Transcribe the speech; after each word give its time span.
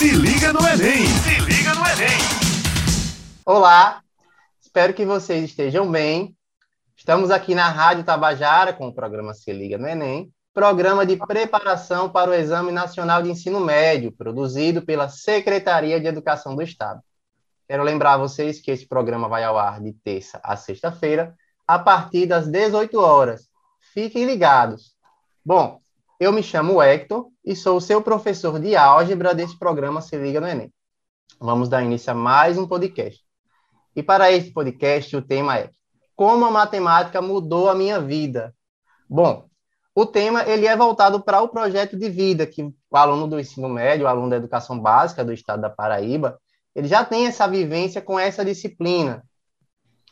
Se 0.00 0.12
liga 0.12 0.50
no 0.50 0.60
Enem! 0.60 1.06
Se 1.06 1.40
liga 1.40 1.74
no 1.74 1.86
Enem! 1.86 2.18
Olá, 3.44 4.02
espero 4.58 4.94
que 4.94 5.04
vocês 5.04 5.44
estejam 5.44 5.90
bem. 5.90 6.34
Estamos 6.96 7.30
aqui 7.30 7.54
na 7.54 7.68
Rádio 7.68 8.02
Tabajara 8.02 8.72
com 8.72 8.88
o 8.88 8.94
programa 8.94 9.34
Se 9.34 9.52
Liga 9.52 9.76
no 9.76 9.86
Enem, 9.86 10.32
programa 10.54 11.04
de 11.04 11.18
preparação 11.18 12.08
para 12.08 12.30
o 12.30 12.32
Exame 12.32 12.72
Nacional 12.72 13.22
de 13.22 13.28
Ensino 13.28 13.60
Médio, 13.60 14.10
produzido 14.10 14.80
pela 14.80 15.10
Secretaria 15.10 16.00
de 16.00 16.06
Educação 16.06 16.56
do 16.56 16.62
Estado. 16.62 17.02
Quero 17.68 17.82
lembrar 17.82 18.14
a 18.14 18.18
vocês 18.18 18.58
que 18.58 18.70
esse 18.70 18.88
programa 18.88 19.28
vai 19.28 19.44
ao 19.44 19.58
ar 19.58 19.82
de 19.82 19.92
terça 19.92 20.40
a 20.42 20.56
sexta-feira, 20.56 21.34
a 21.66 21.78
partir 21.78 22.24
das 22.24 22.48
18 22.48 22.98
horas. 22.98 23.50
Fiquem 23.92 24.24
ligados. 24.24 24.94
Bom, 25.44 25.78
eu 26.20 26.30
me 26.34 26.42
chamo 26.42 26.82
Hector 26.82 27.28
e 27.42 27.56
sou 27.56 27.80
seu 27.80 28.02
professor 28.02 28.60
de 28.60 28.76
álgebra 28.76 29.34
desse 29.34 29.58
programa 29.58 30.02
Se 30.02 30.18
Liga 30.18 30.38
no 30.38 30.46
Enem. 30.46 30.70
Vamos 31.40 31.66
dar 31.66 31.82
início 31.82 32.12
a 32.12 32.14
mais 32.14 32.58
um 32.58 32.68
podcast. 32.68 33.24
E 33.96 34.02
para 34.02 34.30
este 34.30 34.50
podcast, 34.50 35.16
o 35.16 35.22
tema 35.22 35.58
é 35.58 35.70
Como 36.14 36.44
a 36.44 36.50
matemática 36.50 37.22
mudou 37.22 37.70
a 37.70 37.74
minha 37.74 37.98
vida. 37.98 38.54
Bom, 39.08 39.46
o 39.94 40.04
tema 40.04 40.46
ele 40.46 40.66
é 40.66 40.76
voltado 40.76 41.22
para 41.22 41.40
o 41.40 41.48
projeto 41.48 41.96
de 41.96 42.10
vida 42.10 42.46
que 42.46 42.64
o 42.64 42.96
aluno 42.96 43.26
do 43.26 43.40
ensino 43.40 43.70
médio, 43.70 44.04
o 44.04 44.08
aluno 44.08 44.28
da 44.28 44.36
educação 44.36 44.78
básica 44.78 45.24
do 45.24 45.32
estado 45.32 45.62
da 45.62 45.70
Paraíba, 45.70 46.38
ele 46.74 46.86
já 46.86 47.02
tem 47.02 47.28
essa 47.28 47.48
vivência 47.48 48.02
com 48.02 48.18
essa 48.18 48.44
disciplina. 48.44 49.24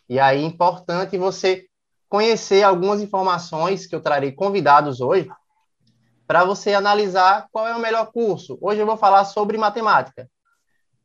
E 0.08 0.18
aí 0.18 0.42
é 0.42 0.46
importante 0.46 1.18
você 1.18 1.66
conhecer 2.08 2.62
algumas 2.62 3.02
informações 3.02 3.86
que 3.86 3.94
eu 3.94 4.00
trarei 4.00 4.32
convidados 4.32 5.02
hoje 5.02 5.28
para 6.28 6.44
você 6.44 6.74
analisar 6.74 7.48
qual 7.50 7.66
é 7.66 7.74
o 7.74 7.80
melhor 7.80 8.12
curso. 8.12 8.58
Hoje 8.60 8.82
eu 8.82 8.86
vou 8.86 8.98
falar 8.98 9.24
sobre 9.24 9.56
matemática. 9.56 10.30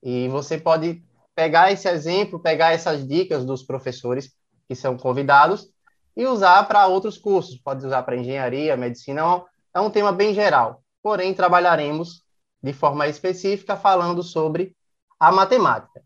E 0.04 0.27
você 0.27 0.58
pode 0.58 1.02
pegar 1.34 1.72
esse 1.72 1.88
exemplo, 1.88 2.41
pegar 2.41 2.74
essas 2.74 3.07
dicas 3.07 3.46
dos 3.46 3.63
professores 3.63 4.34
que 4.68 4.76
são 4.76 4.98
convidados 4.98 5.70
e 6.18 6.26
usar 6.27 6.68
para 6.68 6.88
outros 6.88 7.18
cursos. 7.18 7.57
Pode 7.57 7.85
usar 7.85 8.04
para 8.04 8.18
engenharia, 8.18 8.76
medicina, 8.76 9.41
é 9.74 9.80
um 9.80 9.90
tema 9.90 10.12
bem 10.12 10.34
geral. 10.34 10.84
Porém, 11.02 11.34
trabalharemos 11.34 12.21
de 12.62 12.74
forma 12.74 13.08
específica 13.08 13.77
falando 13.77 14.21
sobre 14.21 14.76
a 15.18 15.32
matemática. 15.32 16.04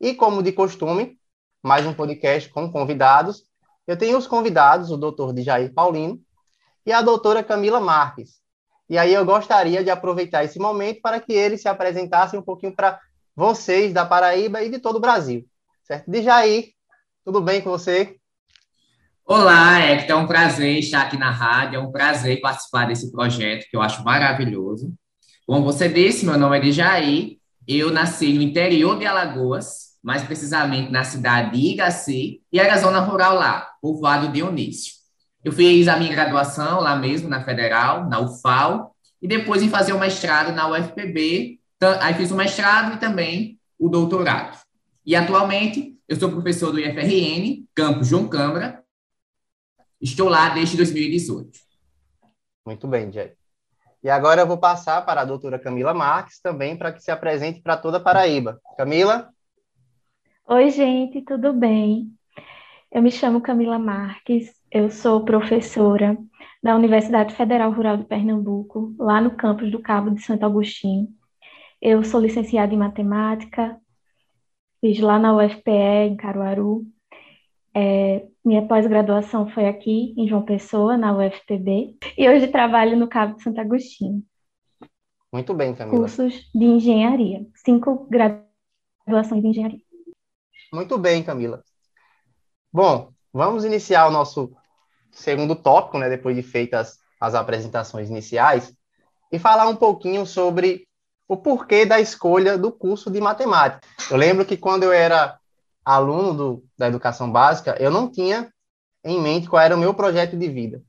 E 0.00 0.14
como 0.14 0.42
de 0.42 0.52
costume, 0.52 1.18
mais 1.62 1.84
um 1.84 1.92
podcast 1.92 2.48
com 2.48 2.72
convidados. 2.72 3.44
Eu 3.86 3.98
tenho 3.98 4.16
os 4.16 4.26
convidados, 4.26 4.90
o 4.90 4.96
doutor 4.96 5.38
Jair 5.38 5.74
Paulino, 5.74 6.18
e 6.84 6.92
a 6.92 7.02
doutora 7.02 7.42
Camila 7.42 7.80
Marques. 7.80 8.40
E 8.88 8.98
aí 8.98 9.14
eu 9.14 9.24
gostaria 9.24 9.84
de 9.84 9.90
aproveitar 9.90 10.44
esse 10.44 10.58
momento 10.58 11.00
para 11.00 11.20
que 11.20 11.32
eles 11.32 11.62
se 11.62 11.68
apresentassem 11.68 12.38
um 12.38 12.42
pouquinho 12.42 12.74
para 12.74 12.98
vocês 13.36 13.92
da 13.92 14.04
Paraíba 14.04 14.62
e 14.62 14.68
de 14.68 14.78
todo 14.78 14.96
o 14.96 15.00
Brasil. 15.00 15.46
Certo? 15.84 16.10
De 16.10 16.22
Jair, 16.22 16.70
tudo 17.24 17.40
bem 17.40 17.60
com 17.60 17.70
você? 17.70 18.16
Olá, 19.24 19.78
Hector, 19.78 20.18
é 20.18 20.20
um 20.20 20.26
prazer 20.26 20.78
estar 20.78 21.02
aqui 21.02 21.16
na 21.16 21.30
rádio, 21.30 21.76
é 21.76 21.78
um 21.78 21.92
prazer 21.92 22.40
participar 22.40 22.88
desse 22.88 23.12
projeto 23.12 23.68
que 23.70 23.76
eu 23.76 23.80
acho 23.80 24.02
maravilhoso. 24.02 24.92
Como 25.46 25.64
você 25.64 25.88
disse, 25.88 26.26
meu 26.26 26.36
nome 26.36 26.58
é 26.58 26.72
Jair, 26.72 27.36
eu 27.66 27.92
nasci 27.92 28.32
no 28.32 28.42
interior 28.42 28.98
de 28.98 29.06
Alagoas, 29.06 29.90
mais 30.02 30.22
precisamente 30.22 30.90
na 30.90 31.04
cidade 31.04 31.52
de 31.52 31.74
Igaci, 31.74 32.42
e 32.52 32.58
era 32.58 32.76
zona 32.76 33.00
rural 33.00 33.36
lá, 33.36 33.68
povoado 33.80 34.32
Dionísio. 34.32 34.99
Eu 35.42 35.52
fiz 35.52 35.88
a 35.88 35.96
minha 35.96 36.10
graduação 36.10 36.80
lá 36.80 36.96
mesmo, 36.96 37.28
na 37.28 37.42
Federal, 37.42 38.08
na 38.08 38.20
UFAL, 38.20 38.94
e 39.22 39.26
depois 39.26 39.62
em 39.62 39.70
fazer 39.70 39.92
o 39.92 39.98
mestrado 39.98 40.54
na 40.54 40.68
UFPB. 40.68 41.58
Aí 42.00 42.14
fiz 42.14 42.30
o 42.30 42.36
mestrado 42.36 42.94
e 42.94 42.98
também 42.98 43.58
o 43.78 43.88
doutorado. 43.88 44.58
E 45.04 45.16
atualmente 45.16 45.98
eu 46.06 46.16
sou 46.18 46.30
professor 46.30 46.72
do 46.72 46.78
IFRN, 46.78 47.64
campus 47.74 48.08
João 48.08 48.28
Câmara. 48.28 48.84
Estou 50.00 50.28
lá 50.28 50.50
desde 50.50 50.76
2018. 50.76 51.58
Muito 52.66 52.86
bem, 52.86 53.10
Jay. 53.10 53.32
E 54.02 54.10
agora 54.10 54.42
eu 54.42 54.46
vou 54.46 54.58
passar 54.58 55.04
para 55.04 55.22
a 55.22 55.24
doutora 55.24 55.58
Camila 55.58 55.94
Marques 55.94 56.40
também 56.40 56.76
para 56.76 56.92
que 56.92 57.02
se 57.02 57.10
apresente 57.10 57.60
para 57.60 57.76
toda 57.76 57.96
a 57.96 58.00
Paraíba. 58.00 58.60
Camila? 58.76 59.30
Oi, 60.46 60.70
gente, 60.70 61.22
tudo 61.22 61.52
bem? 61.52 62.12
Eu 62.90 63.02
me 63.02 63.10
chamo 63.10 63.40
Camila 63.40 63.78
Marques, 63.78 64.50
eu 64.70 64.88
sou 64.90 65.24
professora 65.24 66.16
da 66.62 66.76
Universidade 66.76 67.34
Federal 67.34 67.72
Rural 67.72 67.96
de 67.96 68.04
Pernambuco, 68.04 68.94
lá 68.98 69.20
no 69.20 69.32
campus 69.32 69.70
do 69.70 69.80
Cabo 69.80 70.10
de 70.10 70.22
Santo 70.22 70.44
Agostinho. 70.44 71.08
Eu 71.80 72.04
sou 72.04 72.20
licenciada 72.20 72.72
em 72.72 72.78
matemática, 72.78 73.80
fiz 74.80 75.00
lá 75.00 75.18
na 75.18 75.34
UFPE, 75.34 76.08
em 76.08 76.16
Caruaru. 76.16 76.86
É, 77.74 78.26
minha 78.44 78.66
pós-graduação 78.66 79.48
foi 79.48 79.66
aqui, 79.66 80.14
em 80.16 80.28
João 80.28 80.44
Pessoa, 80.44 80.96
na 80.96 81.16
UFPB, 81.16 81.96
e 82.16 82.28
hoje 82.28 82.48
trabalho 82.48 82.96
no 82.96 83.08
Cabo 83.08 83.36
de 83.36 83.42
Santo 83.42 83.60
Agostinho. 83.60 84.22
Muito 85.32 85.54
bem, 85.54 85.74
Camila. 85.74 85.96
Cursos 85.96 86.50
de 86.54 86.64
engenharia, 86.64 87.46
cinco 87.54 88.08
graduações 88.08 89.42
de 89.42 89.48
engenharia. 89.48 89.80
Muito 90.72 90.98
bem, 90.98 91.22
Camila. 91.22 91.62
Bom, 92.72 93.12
vamos 93.32 93.64
iniciar 93.64 94.06
o 94.06 94.10
nosso 94.12 94.52
segundo 95.12 95.54
tópico, 95.54 95.98
né, 95.98 96.08
depois 96.08 96.36
de 96.36 96.42
feitas 96.42 96.98
as 97.20 97.34
apresentações 97.34 98.08
iniciais, 98.08 98.72
e 99.30 99.38
falar 99.38 99.68
um 99.68 99.76
pouquinho 99.76 100.26
sobre 100.26 100.86
o 101.28 101.36
porquê 101.36 101.86
da 101.86 102.00
escolha 102.00 102.58
do 102.58 102.72
curso 102.72 103.10
de 103.10 103.20
matemática. 103.20 103.86
Eu 104.10 104.16
lembro 104.16 104.44
que 104.44 104.56
quando 104.56 104.82
eu 104.82 104.92
era 104.92 105.38
aluno 105.84 106.34
do, 106.34 106.64
da 106.76 106.88
educação 106.88 107.30
básica, 107.30 107.76
eu 107.78 107.90
não 107.90 108.10
tinha 108.10 108.52
em 109.04 109.20
mente 109.20 109.48
qual 109.48 109.62
era 109.62 109.76
o 109.76 109.78
meu 109.78 109.94
projeto 109.94 110.36
de 110.36 110.48
vida. 110.48 110.82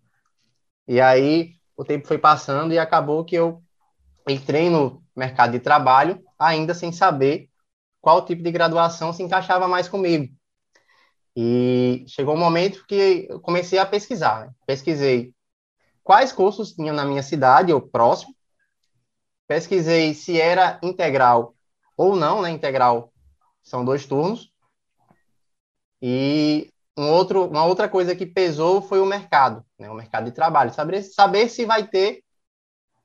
E 0.87 0.99
aí 0.99 1.51
o 1.77 1.85
tempo 1.85 2.07
foi 2.07 2.17
passando 2.17 2.73
e 2.73 2.79
acabou 2.79 3.23
que 3.23 3.35
eu 3.35 3.61
entrei 4.27 4.69
no 4.69 5.03
mercado 5.15 5.51
de 5.51 5.59
trabalho 5.59 6.21
ainda 6.39 6.73
sem 6.73 6.91
saber 6.91 7.49
qual 7.99 8.25
tipo 8.25 8.41
de 8.41 8.51
graduação 8.51 9.13
se 9.13 9.21
encaixava 9.21 9.67
mais 9.67 9.87
comigo. 9.87 10.33
E 11.35 12.03
chegou 12.07 12.35
um 12.35 12.39
momento 12.39 12.85
que 12.85 13.27
eu 13.29 13.39
comecei 13.39 13.79
a 13.79 13.85
pesquisar. 13.85 14.47
Né? 14.47 14.53
Pesquisei 14.65 15.33
quais 16.03 16.31
cursos 16.31 16.73
tinham 16.73 16.95
na 16.95 17.05
minha 17.05 17.23
cidade 17.23 17.71
ou 17.71 17.81
próximo. 17.81 18.35
Pesquisei 19.47 20.13
se 20.13 20.39
era 20.39 20.79
integral 20.83 21.55
ou 21.97 22.15
não, 22.15 22.41
né? 22.41 22.49
Integral 22.49 23.11
são 23.61 23.83
dois 23.83 24.05
turnos. 24.05 24.51
E 26.01 26.71
um 26.97 27.09
outro, 27.09 27.45
uma 27.47 27.65
outra 27.65 27.87
coisa 27.87 28.15
que 28.15 28.25
pesou 28.25 28.81
foi 28.81 28.99
o 28.99 29.05
mercado, 29.05 29.63
né? 29.77 29.89
O 29.89 29.93
mercado 29.93 30.25
de 30.25 30.31
trabalho. 30.31 30.73
Saber, 30.73 31.03
saber 31.03 31.49
se 31.49 31.65
vai 31.65 31.87
ter 31.87 32.23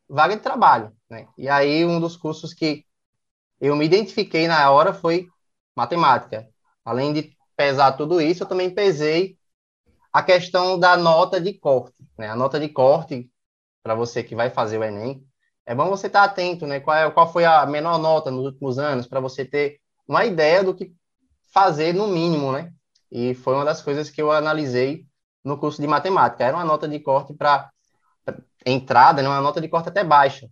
vaga 0.09 0.37
de 0.37 0.43
trabalho, 0.43 0.93
né? 1.11 1.29
E 1.37 1.49
aí 1.49 1.85
um 1.85 2.01
dos 2.01 2.17
cursos 2.17 2.55
que 2.55 2.85
eu 3.61 3.75
me 3.77 3.85
identifiquei 3.85 4.47
na 4.47 4.71
hora 4.71 4.93
foi 4.93 5.29
matemática. 5.75 6.49
Além 6.85 7.13
de 7.13 7.36
pesar 7.57 7.93
tudo 7.93 8.21
isso, 8.21 8.43
eu 8.43 8.49
também 8.49 8.71
pesei 8.71 9.37
a 10.13 10.23
questão 10.23 10.79
da 10.79 10.97
nota 10.97 11.41
de 11.41 11.55
corte. 11.55 11.97
Né? 12.19 12.29
A 12.29 12.37
nota 12.37 12.59
de 12.61 12.69
corte, 12.69 13.31
para 13.83 13.95
você 13.95 14.23
que 14.23 14.35
vai 14.35 14.51
fazer 14.51 14.79
o 14.79 14.85
Enem, 14.85 15.27
é 15.65 15.75
bom 15.75 15.89
você 15.89 16.07
estar 16.07 16.21
tá 16.21 16.25
atento, 16.27 16.67
né? 16.67 16.79
Qual, 16.79 16.97
é, 16.97 17.11
qual 17.11 17.33
foi 17.33 17.45
a 17.45 17.67
menor 17.67 17.99
nota 17.99 18.31
nos 18.31 18.45
últimos 18.45 18.79
anos, 18.79 19.07
para 19.07 19.19
você 19.19 19.45
ter 19.45 19.81
uma 20.07 20.25
ideia 20.25 20.63
do 20.63 20.75
que 20.75 20.93
fazer 21.53 21.93
no 21.93 22.07
mínimo, 22.07 22.53
né? 22.53 22.73
E 23.11 23.35
foi 23.35 23.55
uma 23.55 23.65
das 23.65 23.83
coisas 23.83 24.09
que 24.09 24.23
eu 24.23 24.31
analisei 24.31 25.05
no 25.45 25.59
curso 25.59 25.81
de 25.81 25.89
matemática. 25.89 26.45
Era 26.45 26.57
uma 26.57 26.65
nota 26.65 26.89
de 26.89 27.01
corte 27.01 27.35
para 27.35 27.71
entrada, 28.65 29.23
né? 29.23 29.29
uma 29.29 29.41
nota 29.41 29.61
de 29.61 29.69
corte 29.69 29.89
até 29.89 30.05
baixa. 30.05 30.49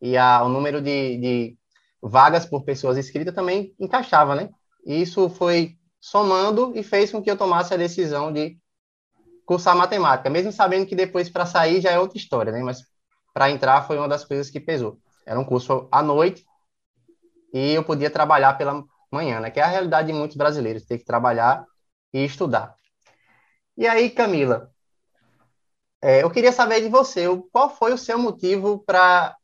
E 0.00 0.16
a, 0.16 0.42
o 0.42 0.48
número 0.48 0.80
de, 0.80 1.16
de 1.18 1.58
vagas 2.02 2.44
por 2.44 2.64
pessoas 2.64 2.98
inscritas 2.98 3.34
também 3.34 3.74
encaixava, 3.78 4.34
né? 4.34 4.50
E 4.84 5.00
isso 5.00 5.28
foi 5.28 5.76
somando 6.02 6.72
e 6.74 6.82
fez 6.82 7.12
com 7.12 7.22
que 7.22 7.30
eu 7.30 7.36
tomasse 7.36 7.72
a 7.72 7.76
decisão 7.76 8.32
de 8.32 8.58
cursar 9.46 9.76
matemática, 9.76 10.28
mesmo 10.28 10.50
sabendo 10.50 10.84
que 10.84 10.96
depois 10.96 11.30
para 11.30 11.46
sair 11.46 11.80
já 11.80 11.92
é 11.92 11.98
outra 11.98 12.18
história, 12.18 12.50
né? 12.50 12.60
Mas 12.60 12.82
para 13.32 13.50
entrar 13.50 13.86
foi 13.86 13.96
uma 13.96 14.08
das 14.08 14.24
coisas 14.24 14.50
que 14.50 14.58
pesou. 14.58 14.98
Era 15.24 15.38
um 15.38 15.44
curso 15.44 15.88
à 15.92 16.02
noite 16.02 16.44
e 17.54 17.72
eu 17.72 17.84
podia 17.84 18.10
trabalhar 18.10 18.54
pela 18.58 18.82
manhã, 19.12 19.38
né? 19.38 19.48
Que 19.48 19.60
é 19.60 19.62
a 19.62 19.68
realidade 19.68 20.08
de 20.08 20.12
muitos 20.12 20.36
brasileiros, 20.36 20.84
ter 20.84 20.98
que 20.98 21.04
trabalhar 21.04 21.64
e 22.12 22.24
estudar. 22.24 22.74
E 23.76 23.86
aí, 23.86 24.10
Camila, 24.10 24.72
é, 26.02 26.24
eu 26.24 26.30
queria 26.30 26.50
saber 26.50 26.80
de 26.80 26.88
você, 26.88 27.26
qual 27.52 27.70
foi 27.70 27.92
o 27.92 27.98
seu 27.98 28.18
motivo 28.18 28.82
para 28.84 29.36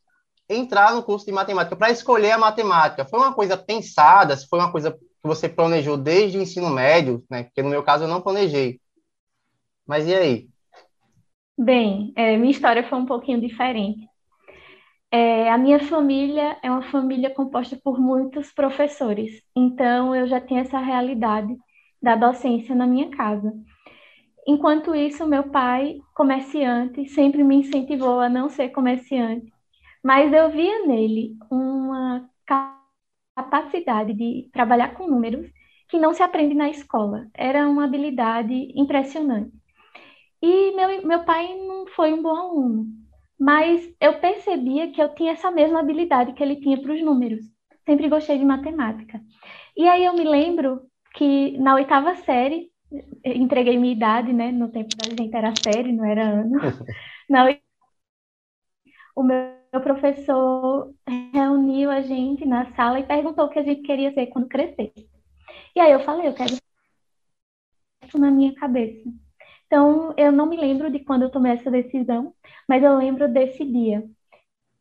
entrar 0.49 0.93
no 0.93 1.03
curso 1.03 1.25
de 1.25 1.31
matemática, 1.31 1.75
para 1.77 1.89
escolher 1.89 2.31
a 2.31 2.37
matemática? 2.37 3.05
Foi 3.05 3.17
uma 3.17 3.33
coisa 3.33 3.55
pensada? 3.55 4.35
Foi 4.35 4.59
uma 4.59 4.71
coisa 4.71 4.97
que 5.21 5.27
você 5.27 5.49
planejou 5.49 5.97
desde 5.97 6.37
o 6.37 6.41
ensino 6.41 6.69
médio, 6.69 7.23
né? 7.29 7.43
Porque 7.43 7.61
no 7.61 7.69
meu 7.69 7.83
caso 7.83 8.05
eu 8.05 8.07
não 8.07 8.21
planejei. 8.21 8.79
Mas 9.85 10.07
e 10.07 10.15
aí? 10.15 10.49
Bem, 11.57 12.13
é, 12.15 12.37
minha 12.37 12.51
história 12.51 12.87
foi 12.87 12.97
um 12.97 13.05
pouquinho 13.05 13.41
diferente. 13.41 14.07
É, 15.11 15.49
a 15.49 15.57
minha 15.57 15.79
família 15.79 16.57
é 16.61 16.69
uma 16.69 16.83
família 16.83 17.33
composta 17.33 17.77
por 17.83 17.99
muitos 17.99 18.51
professores, 18.51 19.41
então 19.55 20.15
eu 20.15 20.27
já 20.27 20.39
tinha 20.39 20.61
essa 20.61 20.77
realidade 20.77 21.57
da 22.01 22.15
docência 22.15 22.75
na 22.75 22.85
minha 22.85 23.09
casa. 23.09 23.51
Enquanto 24.47 24.93
isso, 24.93 25.27
meu 25.27 25.49
pai, 25.49 25.99
comerciante, 26.15 27.09
sempre 27.09 27.43
me 27.43 27.55
incentivou 27.55 28.19
a 28.19 28.29
não 28.29 28.49
ser 28.49 28.69
comerciante, 28.69 29.51
mas 30.03 30.31
eu 30.31 30.49
via 30.51 30.85
nele 30.85 31.35
uma 31.49 32.29
capacidade 33.43 34.13
de 34.13 34.49
trabalhar 34.51 34.93
com 34.95 35.07
números 35.07 35.47
que 35.87 35.97
não 35.97 36.13
se 36.13 36.21
aprende 36.21 36.53
na 36.53 36.69
escola. 36.69 37.27
Era 37.33 37.67
uma 37.67 37.85
habilidade 37.85 38.53
impressionante. 38.75 39.51
E 40.41 40.71
meu, 40.75 41.05
meu 41.05 41.23
pai 41.25 41.55
não 41.67 41.87
foi 41.87 42.13
um 42.13 42.21
bom 42.21 42.35
aluno, 42.35 42.85
mas 43.39 43.81
eu 43.99 44.19
percebia 44.19 44.91
que 44.91 45.01
eu 45.01 45.13
tinha 45.15 45.33
essa 45.33 45.51
mesma 45.51 45.79
habilidade 45.79 46.33
que 46.33 46.43
ele 46.43 46.57
tinha 46.57 46.81
para 46.81 46.93
os 46.93 47.01
números. 47.01 47.41
Sempre 47.85 48.07
gostei 48.09 48.37
de 48.37 48.45
matemática. 48.45 49.19
E 49.75 49.87
aí 49.87 50.05
eu 50.05 50.13
me 50.13 50.23
lembro 50.23 50.81
que 51.15 51.57
na 51.57 51.75
oitava 51.75 52.15
série, 52.17 52.69
entreguei 53.25 53.77
minha 53.77 53.93
idade, 53.93 54.31
né? 54.33 54.51
No 54.51 54.69
tempo 54.71 54.95
da 54.95 55.09
gente 55.09 55.35
era 55.35 55.53
série, 55.55 55.91
não 55.91 56.05
era 56.05 56.23
ano. 56.23 56.59
Na, 57.29 57.45
o 59.15 59.23
meu 59.23 59.58
professor 59.71 60.91
reuniu 61.33 61.91
a 61.91 62.01
gente 62.01 62.45
na 62.45 62.73
sala 62.73 62.99
e 62.99 63.05
perguntou 63.05 63.45
o 63.45 63.49
que 63.49 63.59
a 63.59 63.63
gente 63.63 63.81
queria 63.83 64.11
ser 64.13 64.27
quando 64.27 64.47
crescesse. 64.47 65.07
E 65.75 65.79
aí 65.79 65.91
eu 65.91 65.99
falei, 65.99 66.27
eu 66.27 66.33
quero 66.33 66.55
isso 68.03 68.17
na 68.17 68.31
minha 68.31 68.53
cabeça. 68.55 69.07
Então, 69.67 70.15
eu 70.17 70.31
não 70.31 70.47
me 70.47 70.57
lembro 70.57 70.89
de 70.89 70.99
quando 70.99 71.23
eu 71.23 71.29
tomei 71.29 71.51
essa 71.51 71.69
decisão, 71.69 72.33
mas 72.67 72.83
eu 72.83 72.97
lembro 72.97 73.31
desse 73.31 73.63
dia. 73.63 74.03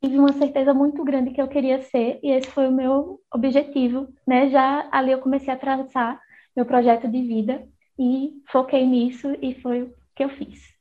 Tive 0.02 0.18
uma 0.18 0.32
certeza 0.32 0.72
muito 0.72 1.04
grande 1.04 1.32
que 1.32 1.42
eu 1.42 1.48
queria 1.48 1.82
ser, 1.82 2.18
e 2.22 2.30
esse 2.30 2.48
foi 2.50 2.68
o 2.68 2.72
meu 2.72 3.20
objetivo, 3.34 4.08
né? 4.26 4.48
Já 4.48 4.88
ali 4.90 5.12
eu 5.12 5.20
comecei 5.20 5.52
a 5.52 5.58
traçar 5.58 6.18
meu 6.56 6.64
projeto 6.64 7.06
de 7.06 7.20
vida 7.20 7.68
e 7.98 8.42
foquei 8.50 8.86
nisso 8.86 9.36
e 9.42 9.60
foi 9.60 9.82
o 9.82 9.94
que 10.16 10.24
eu 10.24 10.30
fiz. 10.30 10.74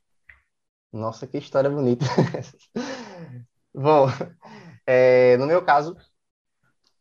Nossa, 0.92 1.26
que 1.26 1.36
história 1.36 1.68
bonita. 1.68 2.06
Bom, 3.74 4.06
é, 4.86 5.36
no 5.36 5.46
meu 5.46 5.64
caso, 5.64 5.96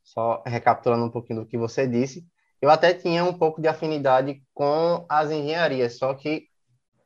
só 0.04 0.44
recapitulando 0.46 1.06
um 1.06 1.12
pouquinho 1.12 1.42
do 1.42 1.46
que 1.46 1.58
você 1.58 1.88
disse, 1.88 2.26
eu 2.62 2.70
até 2.70 2.94
tinha 2.94 3.24
um 3.24 3.38
pouco 3.38 3.62
de 3.62 3.68
afinidade 3.68 4.42
com 4.54 5.06
as 5.10 5.30
engenharias, 5.32 5.98
só 5.98 6.14
que 6.14 6.48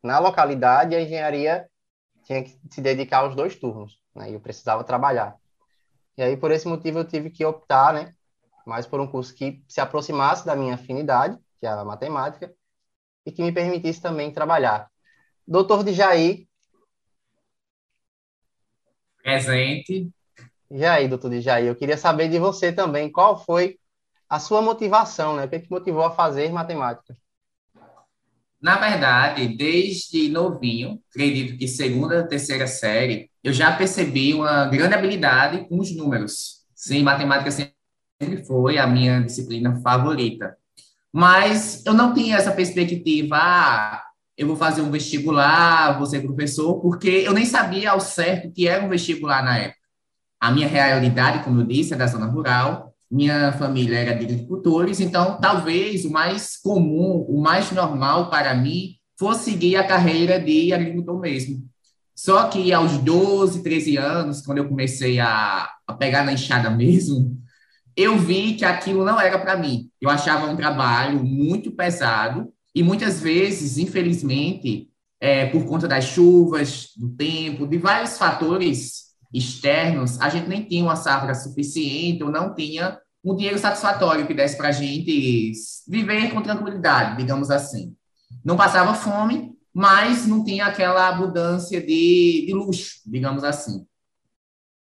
na 0.03 0.19
localidade 0.19 0.95
a 0.95 1.01
engenharia 1.01 1.67
tinha 2.23 2.43
que 2.43 2.57
se 2.69 2.81
dedicar 2.81 3.19
aos 3.19 3.35
dois 3.35 3.55
turnos, 3.55 3.99
né? 4.15 4.29
E 4.29 4.33
eu 4.33 4.39
precisava 4.39 4.83
trabalhar. 4.83 5.35
E 6.17 6.23
aí 6.23 6.37
por 6.37 6.51
esse 6.51 6.67
motivo 6.67 6.99
eu 6.99 7.07
tive 7.07 7.29
que 7.29 7.45
optar, 7.45 7.93
né, 7.93 8.13
mais 8.65 8.85
por 8.85 8.99
um 8.99 9.07
curso 9.07 9.33
que 9.33 9.63
se 9.67 9.81
aproximasse 9.81 10.45
da 10.45 10.55
minha 10.55 10.75
afinidade, 10.75 11.37
que 11.59 11.65
é 11.65 11.69
a 11.69 11.83
matemática, 11.83 12.53
e 13.25 13.31
que 13.31 13.41
me 13.43 13.51
permitisse 13.51 14.01
também 14.01 14.31
trabalhar. 14.31 14.89
Doutor 15.47 15.83
de 15.83 15.93
Jair. 15.93 16.47
Presente. 19.23 20.09
Jair, 20.69 21.09
doutor 21.09 21.29
de 21.29 21.41
Jair, 21.41 21.67
eu 21.67 21.75
queria 21.75 21.97
saber 21.97 22.29
de 22.29 22.39
você 22.39 22.71
também, 22.71 23.11
qual 23.11 23.43
foi 23.43 23.77
a 24.29 24.39
sua 24.39 24.61
motivação, 24.61 25.35
né? 25.35 25.45
O 25.45 25.49
que, 25.49 25.55
é 25.55 25.59
que 25.59 25.69
motivou 25.69 26.03
a 26.03 26.11
fazer 26.11 26.49
matemática? 26.51 27.15
Na 28.61 28.77
verdade, 28.77 29.47
desde 29.57 30.29
novinho, 30.29 31.01
acredito 31.09 31.57
que 31.57 31.67
segunda, 31.67 32.27
terceira 32.27 32.67
série, 32.67 33.29
eu 33.43 33.51
já 33.51 33.75
percebi 33.75 34.33
uma 34.33 34.67
grande 34.67 34.93
habilidade 34.93 35.67
com 35.67 35.79
os 35.79 35.95
números. 35.95 36.61
Sim, 36.75 37.01
matemática 37.01 37.51
sempre 37.51 38.45
foi 38.45 38.77
a 38.77 38.85
minha 38.85 39.19
disciplina 39.21 39.81
favorita. 39.81 40.55
Mas 41.11 41.83
eu 41.85 41.93
não 41.93 42.13
tinha 42.13 42.37
essa 42.37 42.51
perspectiva, 42.51 43.35
ah, 43.35 44.03
eu 44.41 44.47
vou 44.47 44.55
fazer 44.55 44.81
um 44.81 44.89
vestibular, 44.89 45.99
vou 45.99 46.07
ser 46.07 46.21
professor, 46.21 46.81
porque 46.81 47.07
eu 47.07 47.31
nem 47.31 47.45
sabia 47.45 47.91
ao 47.91 47.99
certo 47.99 48.51
que 48.51 48.67
era 48.67 48.83
um 48.83 48.89
vestibular 48.89 49.43
na 49.43 49.55
época. 49.55 49.79
A 50.39 50.51
minha 50.51 50.67
realidade, 50.67 51.43
como 51.43 51.61
eu 51.61 51.65
disse, 51.65 51.93
é 51.93 51.97
da 51.97 52.07
zona 52.07 52.25
rural, 52.25 52.91
minha 53.09 53.51
família 53.53 53.99
era 53.99 54.15
de 54.15 54.25
agricultores, 54.25 54.99
então 54.99 55.37
talvez 55.39 56.05
o 56.05 56.11
mais 56.11 56.57
comum, 56.57 57.23
o 57.29 57.39
mais 57.39 57.71
normal 57.71 58.31
para 58.31 58.55
mim 58.55 58.95
fosse 59.19 59.51
seguir 59.51 59.75
a 59.75 59.85
carreira 59.85 60.39
de 60.39 60.73
agricultor 60.73 61.19
mesmo. 61.19 61.63
Só 62.15 62.47
que 62.47 62.73
aos 62.73 62.97
12, 62.97 63.61
13 63.61 63.97
anos, 63.97 64.41
quando 64.41 64.57
eu 64.57 64.67
comecei 64.67 65.19
a, 65.19 65.69
a 65.85 65.93
pegar 65.93 66.23
na 66.23 66.33
enxada 66.33 66.71
mesmo, 66.71 67.37
eu 67.95 68.17
vi 68.17 68.55
que 68.55 68.65
aquilo 68.65 69.05
não 69.05 69.21
era 69.21 69.37
para 69.37 69.55
mim. 69.55 69.91
Eu 70.01 70.09
achava 70.09 70.47
um 70.47 70.55
trabalho 70.55 71.23
muito 71.23 71.71
pesado 71.71 72.51
e 72.73 72.83
muitas 72.83 73.19
vezes, 73.19 73.77
infelizmente, 73.77 74.89
é, 75.19 75.45
por 75.45 75.65
conta 75.65 75.87
das 75.87 76.05
chuvas, 76.05 76.89
do 76.97 77.09
tempo, 77.09 77.67
de 77.67 77.77
vários 77.77 78.17
fatores 78.17 79.11
externos, 79.33 80.19
a 80.19 80.29
gente 80.29 80.47
nem 80.47 80.63
tinha 80.63 80.83
uma 80.83 80.95
safra 80.95 81.33
suficiente 81.33 82.23
ou 82.23 82.31
não 82.31 82.55
tinha 82.55 82.99
um 83.23 83.35
dinheiro 83.35 83.59
satisfatório 83.59 84.25
que 84.25 84.33
desse 84.33 84.57
para 84.57 84.69
a 84.69 84.71
gente 84.71 85.51
viver 85.87 86.31
com 86.31 86.41
tranquilidade, 86.41 87.17
digamos 87.17 87.51
assim. 87.51 87.95
Não 88.43 88.57
passava 88.57 88.95
fome, 88.95 89.51
mas 89.73 90.25
não 90.25 90.43
tinha 90.43 90.65
aquela 90.65 91.07
abundância 91.07 91.79
de, 91.79 92.45
de 92.47 92.53
luxo, 92.53 93.01
digamos 93.05 93.43
assim. 93.43 93.85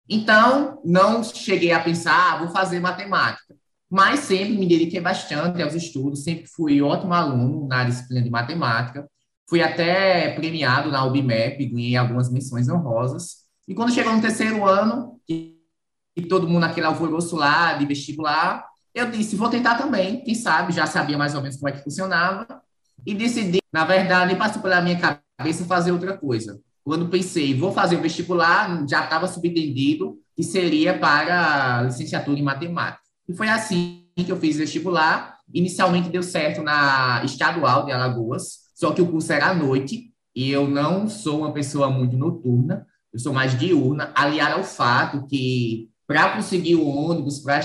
Então, 0.08 0.82
não 0.86 1.24
cheguei 1.24 1.72
a 1.72 1.80
pensar, 1.80 2.34
ah, 2.34 2.38
vou 2.38 2.50
fazer 2.50 2.80
matemática. 2.80 3.56
Mas 3.90 4.22
sempre 4.22 4.58
me 4.58 4.68
dediquei 4.68 5.00
bastante 5.00 5.62
aos 5.62 5.74
estudos, 5.74 6.24
sempre 6.24 6.46
fui 6.48 6.82
ótimo 6.82 7.14
aluno 7.14 7.68
na 7.68 7.86
disciplina 7.86 8.22
de 8.22 8.30
matemática. 8.30 9.08
Fui 9.50 9.62
até 9.62 10.34
premiado 10.34 10.92
na 10.92 11.06
UBMEP, 11.06 11.68
ganhei 11.68 11.96
algumas 11.96 12.30
missões 12.30 12.68
honrosas. 12.68 13.46
E 13.68 13.74
quando 13.74 13.94
chegou 13.94 14.14
no 14.14 14.22
terceiro 14.22 14.66
ano, 14.66 15.20
e 15.30 16.22
todo 16.28 16.48
mundo 16.48 16.62
naquele 16.62 16.86
alvoroço 16.86 17.36
lá 17.36 17.74
de 17.74 17.86
vestibular, 17.86 18.66
eu 18.94 19.10
disse, 19.10 19.36
vou 19.36 19.50
tentar 19.50 19.76
também, 19.76 20.24
quem 20.24 20.36
sabe, 20.36 20.74
já 20.74 20.86
sabia 20.88 21.18
mais 21.18 21.36
ou 21.36 21.42
menos 21.42 21.58
como 21.58 21.70
é 21.70 21.72
que 21.72 21.84
funcionava, 21.84 22.62
e 23.06 23.14
decidi, 23.14 23.60
na 23.72 23.86
verdade, 23.86 24.36
passou 24.36 24.62
pela 24.62 24.82
minha 24.82 25.00
cabeça 25.00 25.64
fazer 25.66 25.92
outra 25.92 26.18
coisa. 26.18 26.60
Quando 26.84 27.08
pensei, 27.08 27.54
vou 27.54 27.72
fazer 27.72 27.96
o 27.96 28.02
vestibular, 28.02 28.86
já 28.88 29.04
estava 29.04 29.28
subentendido 29.28 30.18
que 30.36 30.44
seria 30.44 30.98
para 30.98 31.84
licenciatura 31.84 32.40
em 32.40 32.44
matemática. 32.44 33.07
E 33.28 33.34
foi 33.34 33.50
assim 33.50 34.06
que 34.16 34.32
eu 34.32 34.38
fiz 34.38 34.58
vestibular. 34.58 35.38
Inicialmente 35.54 36.10
deu 36.10 36.24
certo 36.24 36.62
na 36.62 37.22
estadual 37.24 37.86
de 37.86 37.92
Alagoas, 37.92 38.68
só 38.76 38.92
que 38.92 39.02
o 39.02 39.08
curso 39.08 39.32
era 39.32 39.48
à 39.48 39.54
noite, 39.54 40.14
e 40.36 40.52
eu 40.52 40.68
não 40.68 41.08
sou 41.08 41.40
uma 41.40 41.52
pessoa 41.52 41.90
muito 41.90 42.16
noturna, 42.16 42.86
eu 43.12 43.20
sou 43.20 43.34
mais 43.34 43.58
diurna, 43.58 44.12
aliado 44.14 44.58
ao 44.58 44.64
fato 44.64 45.26
que 45.26 45.90
para 46.06 46.36
conseguir 46.36 46.76
o 46.76 46.88
ônibus, 46.88 47.40
pra, 47.40 47.60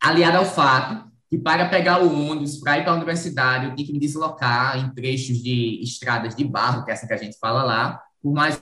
aliado 0.00 0.38
ao 0.38 0.44
fato 0.44 1.10
que 1.28 1.38
para 1.38 1.68
pegar 1.68 2.02
o 2.02 2.30
ônibus 2.30 2.58
para 2.58 2.78
ir 2.78 2.82
para 2.82 2.92
a 2.92 2.96
universidade, 2.96 3.66
eu 3.66 3.74
tinha 3.74 3.86
que 3.86 3.92
me 3.92 4.00
deslocar 4.00 4.78
em 4.78 4.92
trechos 4.94 5.42
de 5.42 5.80
estradas 5.82 6.34
de 6.34 6.42
barro, 6.44 6.84
que 6.84 6.90
é 6.90 6.94
essa 6.94 7.06
que 7.06 7.12
a 7.12 7.16
gente 7.16 7.38
fala 7.38 7.62
lá, 7.62 8.00
por 8.22 8.32
mais 8.32 8.60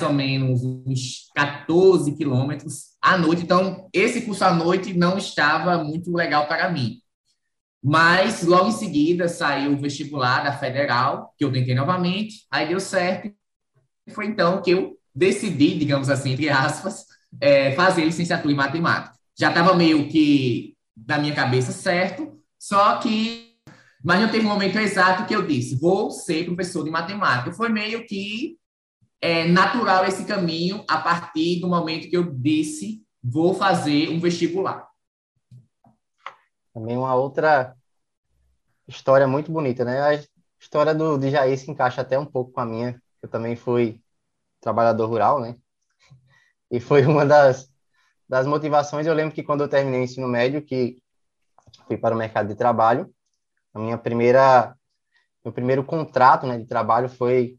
ou 0.00 0.12
menos 0.12 0.62
uns 0.62 1.28
14 1.34 2.12
quilômetros 2.12 2.96
à 3.02 3.18
noite. 3.18 3.42
Então, 3.42 3.88
esse 3.92 4.22
curso 4.22 4.44
à 4.44 4.54
noite 4.54 4.94
não 4.94 5.18
estava 5.18 5.82
muito 5.82 6.14
legal 6.14 6.46
para 6.46 6.70
mim. 6.70 7.00
Mas, 7.82 8.42
logo 8.42 8.68
em 8.68 8.72
seguida, 8.72 9.28
saiu 9.28 9.72
o 9.72 9.78
vestibular 9.78 10.42
da 10.42 10.52
Federal, 10.52 11.34
que 11.36 11.44
eu 11.44 11.52
tentei 11.52 11.74
novamente, 11.74 12.46
aí 12.50 12.68
deu 12.68 12.80
certo. 12.80 13.32
Foi 14.10 14.26
então 14.26 14.62
que 14.62 14.70
eu 14.70 14.96
decidi, 15.14 15.78
digamos 15.78 16.08
assim, 16.08 16.32
entre 16.32 16.48
aspas, 16.48 17.04
é, 17.40 17.72
fazer 17.72 18.04
licenciatura 18.04 18.52
em 18.52 18.56
matemática. 18.56 19.16
Já 19.38 19.48
estava 19.50 19.74
meio 19.74 20.08
que 20.08 20.76
da 20.96 21.18
minha 21.18 21.34
cabeça 21.34 21.72
certo, 21.72 22.38
só 22.58 22.96
que. 22.98 23.46
Mas 24.02 24.20
não 24.20 24.28
teve 24.28 24.46
um 24.46 24.48
momento 24.48 24.78
exato 24.78 25.26
que 25.26 25.34
eu 25.34 25.44
disse, 25.44 25.78
vou 25.78 26.10
ser 26.10 26.44
professor 26.44 26.84
de 26.84 26.90
matemática. 26.90 27.52
Foi 27.52 27.68
meio 27.68 28.06
que 28.06 28.56
é, 29.20 29.46
natural 29.46 30.04
esse 30.04 30.24
caminho 30.24 30.84
a 30.88 30.98
partir 30.98 31.60
do 31.60 31.68
momento 31.68 32.08
que 32.08 32.16
eu 32.16 32.32
disse, 32.32 33.02
vou 33.22 33.54
fazer 33.54 34.08
um 34.10 34.20
vestibular. 34.20 34.88
Também 36.72 36.96
uma 36.96 37.14
outra 37.14 37.76
história 38.86 39.26
muito 39.26 39.50
bonita, 39.50 39.84
né? 39.84 40.00
A 40.00 40.24
história 40.60 40.94
do, 40.94 41.18
de 41.18 41.30
Jair 41.30 41.58
se 41.58 41.70
encaixa 41.70 42.00
até 42.00 42.18
um 42.18 42.26
pouco 42.26 42.52
com 42.52 42.60
a 42.60 42.66
minha. 42.66 43.00
Eu 43.20 43.28
também 43.28 43.56
fui 43.56 44.00
trabalhador 44.60 45.06
rural, 45.06 45.40
né? 45.40 45.56
E 46.70 46.80
foi 46.80 47.04
uma 47.04 47.24
das, 47.26 47.70
das 48.28 48.46
motivações. 48.46 49.06
Eu 49.06 49.14
lembro 49.14 49.34
que 49.34 49.42
quando 49.42 49.62
eu 49.62 49.68
terminei 49.68 50.00
o 50.00 50.04
ensino 50.04 50.28
médio, 50.28 50.62
que 50.62 51.02
fui 51.86 51.96
para 51.96 52.14
o 52.14 52.18
mercado 52.18 52.48
de 52.48 52.54
trabalho, 52.54 53.12
a 53.74 53.78
minha 53.78 53.98
primeira, 53.98 54.76
meu 55.44 55.52
primeiro 55.52 55.84
contrato 55.84 56.46
né, 56.46 56.58
de 56.58 56.66
trabalho 56.66 57.08
foi, 57.08 57.57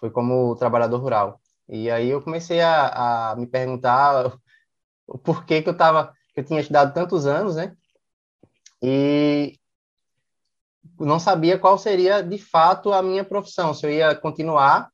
foi 0.00 0.10
como 0.10 0.56
trabalhador 0.56 0.98
rural. 0.98 1.40
E 1.68 1.90
aí 1.90 2.08
eu 2.08 2.22
comecei 2.22 2.60
a, 2.60 3.30
a 3.30 3.36
me 3.36 3.46
perguntar 3.46 4.36
o 5.06 5.18
porquê 5.18 5.62
que 5.62 5.68
eu 5.68 5.76
tava, 5.76 6.12
que 6.34 6.40
eu 6.40 6.44
tinha 6.44 6.60
estudado 6.60 6.92
tantos 6.92 7.26
anos, 7.26 7.56
né? 7.56 7.76
E 8.82 9.60
não 10.98 11.20
sabia 11.20 11.58
qual 11.58 11.78
seria 11.78 12.22
de 12.22 12.38
fato 12.38 12.92
a 12.92 13.02
minha 13.02 13.24
profissão, 13.24 13.74
se 13.74 13.86
eu 13.86 13.90
ia 13.90 14.14
continuar. 14.14 14.90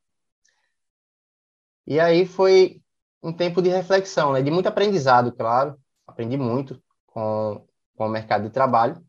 E 1.86 2.00
aí 2.00 2.26
foi 2.26 2.82
um 3.22 3.32
tempo 3.32 3.62
de 3.62 3.68
reflexão, 3.68 4.32
né? 4.32 4.42
De 4.42 4.50
muito 4.50 4.66
aprendizado, 4.66 5.32
claro. 5.32 5.78
Aprendi 6.06 6.36
muito 6.36 6.82
com, 7.06 7.64
com 7.96 8.06
o 8.06 8.10
mercado 8.10 8.44
de 8.44 8.50
trabalho. 8.50 9.02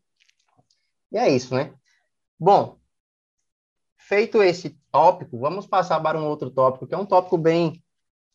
E 1.12 1.18
é 1.18 1.28
isso, 1.28 1.54
né? 1.54 1.74
Bom, 2.38 2.77
feito 4.08 4.42
esse 4.42 4.70
tópico, 4.90 5.38
vamos 5.38 5.66
passar 5.66 6.00
para 6.00 6.18
um 6.18 6.26
outro 6.26 6.50
tópico, 6.50 6.86
que 6.86 6.94
é 6.94 6.98
um 6.98 7.04
tópico 7.04 7.36
bem, 7.36 7.82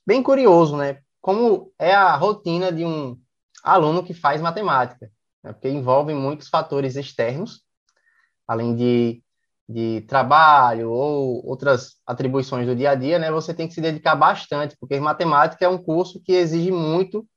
bem 0.05 0.21
curioso, 0.21 0.77
né? 0.77 1.01
Como 1.19 1.73
é 1.79 1.93
a 1.93 2.15
rotina 2.15 2.71
de 2.71 2.85
um 2.85 3.19
aluno 3.63 4.03
que 4.03 4.13
faz 4.13 4.39
matemática, 4.39 5.09
né? 5.43 5.51
porque 5.51 5.69
envolve 5.69 6.13
muitos 6.13 6.47
fatores 6.47 6.95
externos, 6.95 7.63
além 8.47 8.75
de, 8.75 9.23
de 9.67 10.01
trabalho 10.01 10.91
ou 10.91 11.43
outras 11.43 11.95
atribuições 12.05 12.67
do 12.67 12.75
dia 12.75 12.91
a 12.91 12.95
dia, 12.95 13.17
né? 13.17 13.31
Você 13.31 13.51
tem 13.51 13.67
que 13.67 13.73
se 13.73 13.81
dedicar 13.81 14.15
bastante, 14.15 14.77
porque 14.79 14.99
matemática 14.99 15.65
é 15.65 15.69
um 15.69 15.81
curso 15.81 16.21
que 16.21 16.33
exige 16.33 16.71
muito 16.71 17.27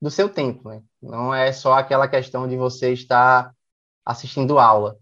do 0.00 0.10
seu 0.12 0.28
tempo, 0.28 0.68
né? 0.68 0.80
Não 1.02 1.34
é 1.34 1.52
só 1.52 1.72
aquela 1.74 2.06
questão 2.06 2.46
de 2.46 2.56
você 2.56 2.92
estar 2.92 3.52
assistindo 4.04 4.60
aula. 4.60 4.96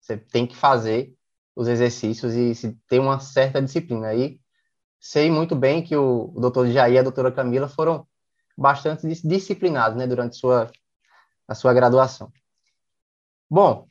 Você 0.00 0.16
tem 0.16 0.46
que 0.46 0.56
fazer 0.56 1.14
os 1.56 1.68
exercícios 1.68 2.34
e 2.34 2.54
se 2.54 2.76
ter 2.88 2.98
uma 2.98 3.20
certa 3.20 3.62
disciplina. 3.62 4.08
Aí 4.08 4.40
sei 4.98 5.30
muito 5.30 5.54
bem 5.54 5.82
que 5.82 5.96
o, 5.96 6.32
o 6.34 6.40
doutor 6.40 6.68
Jair 6.68 6.94
e 6.94 6.98
a 6.98 7.02
doutora 7.02 7.30
Camila 7.30 7.68
foram 7.68 8.06
bastante 8.56 9.06
disciplinados, 9.06 9.96
né, 9.98 10.06
durante 10.06 10.36
sua 10.36 10.70
a 11.46 11.54
sua 11.54 11.74
graduação. 11.74 12.32
Bom, 13.50 13.86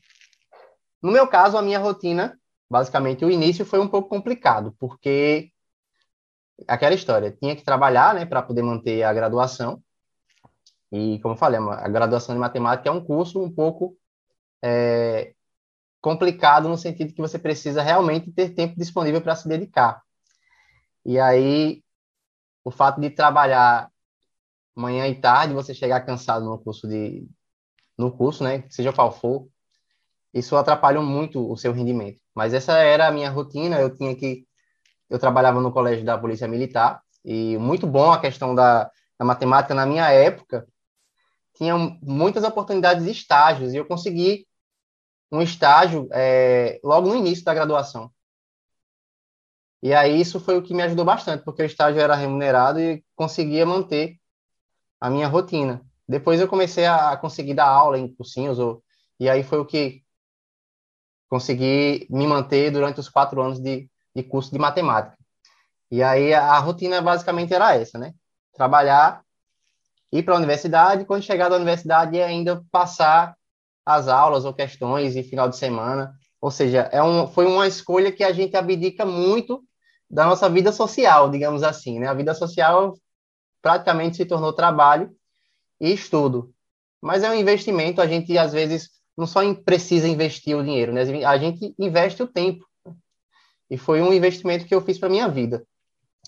no 1.01 1.12
meu 1.12 1.27
caso, 1.27 1.58
a 1.58 1.62
minha 1.62 1.79
rotina, 1.79 2.38
basicamente 2.70 3.24
o 3.24 3.29
início 3.29 3.65
foi 3.65 3.79
um 3.79 3.88
pouco 3.88 4.10
complicado, 4.10 4.75
porque 4.79 5.51
aquela 6.67 6.96
história, 6.96 7.32
tinha 7.32 7.55
que 7.55 7.63
trabalhar, 7.63 8.13
né, 8.15 8.25
para 8.25 8.41
poder 8.41 8.63
manter 8.63 9.03
a 9.03 9.13
graduação. 9.13 9.82
E 10.91 11.20
como 11.20 11.36
falei, 11.36 11.60
a 11.60 11.88
graduação 11.89 12.34
de 12.34 12.39
matemática 12.39 12.89
é 12.89 12.91
um 12.91 13.03
curso 13.03 13.43
um 13.43 13.51
pouco 13.51 13.96
é, 14.63 15.34
complicado 16.03 16.67
no 16.67 16.77
sentido 16.77 17.13
que 17.13 17.22
você 17.22 17.39
precisa 17.39 17.81
realmente 17.81 18.29
ter 18.29 18.50
tempo 18.50 18.75
disponível 18.77 19.22
para 19.22 19.38
se 19.38 19.48
dedicar. 19.48 20.03
E 21.05 21.17
aí, 21.17 21.81
o 22.62 22.69
fato 22.69 23.00
de 23.00 23.10
trabalhar 23.10 23.89
manhã 24.75 25.07
e 25.07 25.15
tarde, 25.15 25.53
você 25.53 25.74
chegar 25.74 26.01
cansado 26.01 26.43
no 26.43 26.60
curso 26.60 26.89
de 26.89 27.25
no 27.98 28.12
curso, 28.12 28.43
né, 28.43 28.65
seja 28.69 28.91
qual 28.91 29.13
for, 29.13 29.48
isso 30.33 30.57
atrapalhou 30.57 31.03
muito 31.03 31.50
o 31.50 31.55
seu 31.55 31.72
rendimento. 31.72 32.19
Mas 32.36 32.53
essa 32.53 32.74
era 32.79 33.07
a 33.07 33.12
minha 33.12 33.29
rotina, 33.29 33.79
eu 33.79 33.95
tinha 33.95 34.13
que 34.13 34.45
eu 35.10 35.17
trabalhava 35.17 35.62
no 35.62 35.72
colégio 35.72 36.03
da 36.03 36.17
Polícia 36.17 36.50
Militar 36.50 37.01
e 37.24 37.57
muito 37.60 37.88
bom 37.88 38.12
a 38.12 38.19
questão 38.19 38.53
da, 38.53 38.91
da 39.17 39.24
matemática 39.24 39.74
na 39.74 39.86
minha 39.86 40.10
época. 40.10 40.67
Tinha 41.53 41.77
muitas 42.01 42.43
oportunidades 42.43 43.05
de 43.05 43.12
estágios 43.12 43.74
e 43.74 43.77
eu 43.77 43.86
consegui 43.86 44.45
um 45.33 45.41
estágio 45.41 46.07
é, 46.11 46.79
logo 46.83 47.09
no 47.09 47.15
início 47.15 47.43
da 47.43 47.55
graduação. 47.55 48.11
E 49.81 49.91
aí 49.91 50.21
isso 50.21 50.39
foi 50.39 50.55
o 50.57 50.61
que 50.61 50.75
me 50.75 50.83
ajudou 50.83 51.03
bastante, 51.03 51.43
porque 51.43 51.63
o 51.63 51.65
estágio 51.65 51.99
era 51.99 52.15
remunerado 52.15 52.79
e 52.79 53.03
conseguia 53.15 53.65
manter 53.65 54.17
a 55.01 55.09
minha 55.09 55.27
rotina. 55.27 55.83
Depois 56.07 56.39
eu 56.39 56.47
comecei 56.47 56.85
a 56.85 57.17
conseguir 57.17 57.55
dar 57.55 57.67
aula 57.67 57.97
em 57.97 58.13
cursinhos, 58.13 58.59
ou, 58.59 58.83
e 59.19 59.27
aí 59.27 59.43
foi 59.43 59.57
o 59.57 59.65
que 59.65 60.03
consegui 61.27 62.05
me 62.11 62.27
manter 62.27 62.69
durante 62.69 62.99
os 62.99 63.09
quatro 63.09 63.41
anos 63.41 63.59
de, 63.59 63.89
de 64.15 64.23
curso 64.23 64.51
de 64.51 64.59
matemática. 64.59 65.17
E 65.89 66.03
aí 66.03 66.31
a, 66.31 66.43
a 66.53 66.59
rotina 66.59 67.01
basicamente 67.01 67.53
era 67.53 67.75
essa, 67.75 67.97
né? 67.97 68.13
Trabalhar, 68.53 69.23
ir 70.11 70.21
para 70.21 70.35
a 70.35 70.37
universidade, 70.37 71.05
quando 71.05 71.23
chegar 71.23 71.49
da 71.49 71.55
universidade 71.55 72.21
ainda 72.21 72.63
passar 72.71 73.35
as 73.85 74.07
aulas 74.07 74.45
ou 74.45 74.53
questões 74.53 75.15
e 75.15 75.23
final 75.23 75.49
de 75.49 75.57
semana. 75.57 76.13
Ou 76.41 76.51
seja, 76.51 76.89
é 76.91 77.01
um, 77.01 77.27
foi 77.27 77.45
uma 77.45 77.67
escolha 77.67 78.11
que 78.11 78.23
a 78.23 78.31
gente 78.31 78.55
abdica 78.55 79.05
muito 79.05 79.63
da 80.09 80.25
nossa 80.25 80.49
vida 80.49 80.71
social, 80.71 81.29
digamos 81.29 81.63
assim. 81.63 81.99
Né? 81.99 82.07
A 82.07 82.13
vida 82.13 82.33
social 82.33 82.97
praticamente 83.61 84.17
se 84.17 84.25
tornou 84.25 84.53
trabalho 84.53 85.15
e 85.79 85.91
estudo. 85.91 86.53
Mas 87.01 87.23
é 87.23 87.29
um 87.29 87.35
investimento, 87.35 88.01
a 88.01 88.07
gente 88.07 88.37
às 88.37 88.53
vezes 88.53 88.89
não 89.17 89.27
só 89.27 89.41
precisa 89.53 90.07
investir 90.07 90.55
o 90.57 90.63
dinheiro, 90.63 90.91
né? 90.91 91.01
a 91.25 91.37
gente 91.37 91.73
investe 91.77 92.23
o 92.23 92.27
tempo. 92.27 92.65
E 93.69 93.77
foi 93.77 94.01
um 94.01 94.13
investimento 94.13 94.65
que 94.65 94.75
eu 94.75 94.81
fiz 94.81 94.99
para 94.99 95.09
minha 95.09 95.27
vida. 95.27 95.65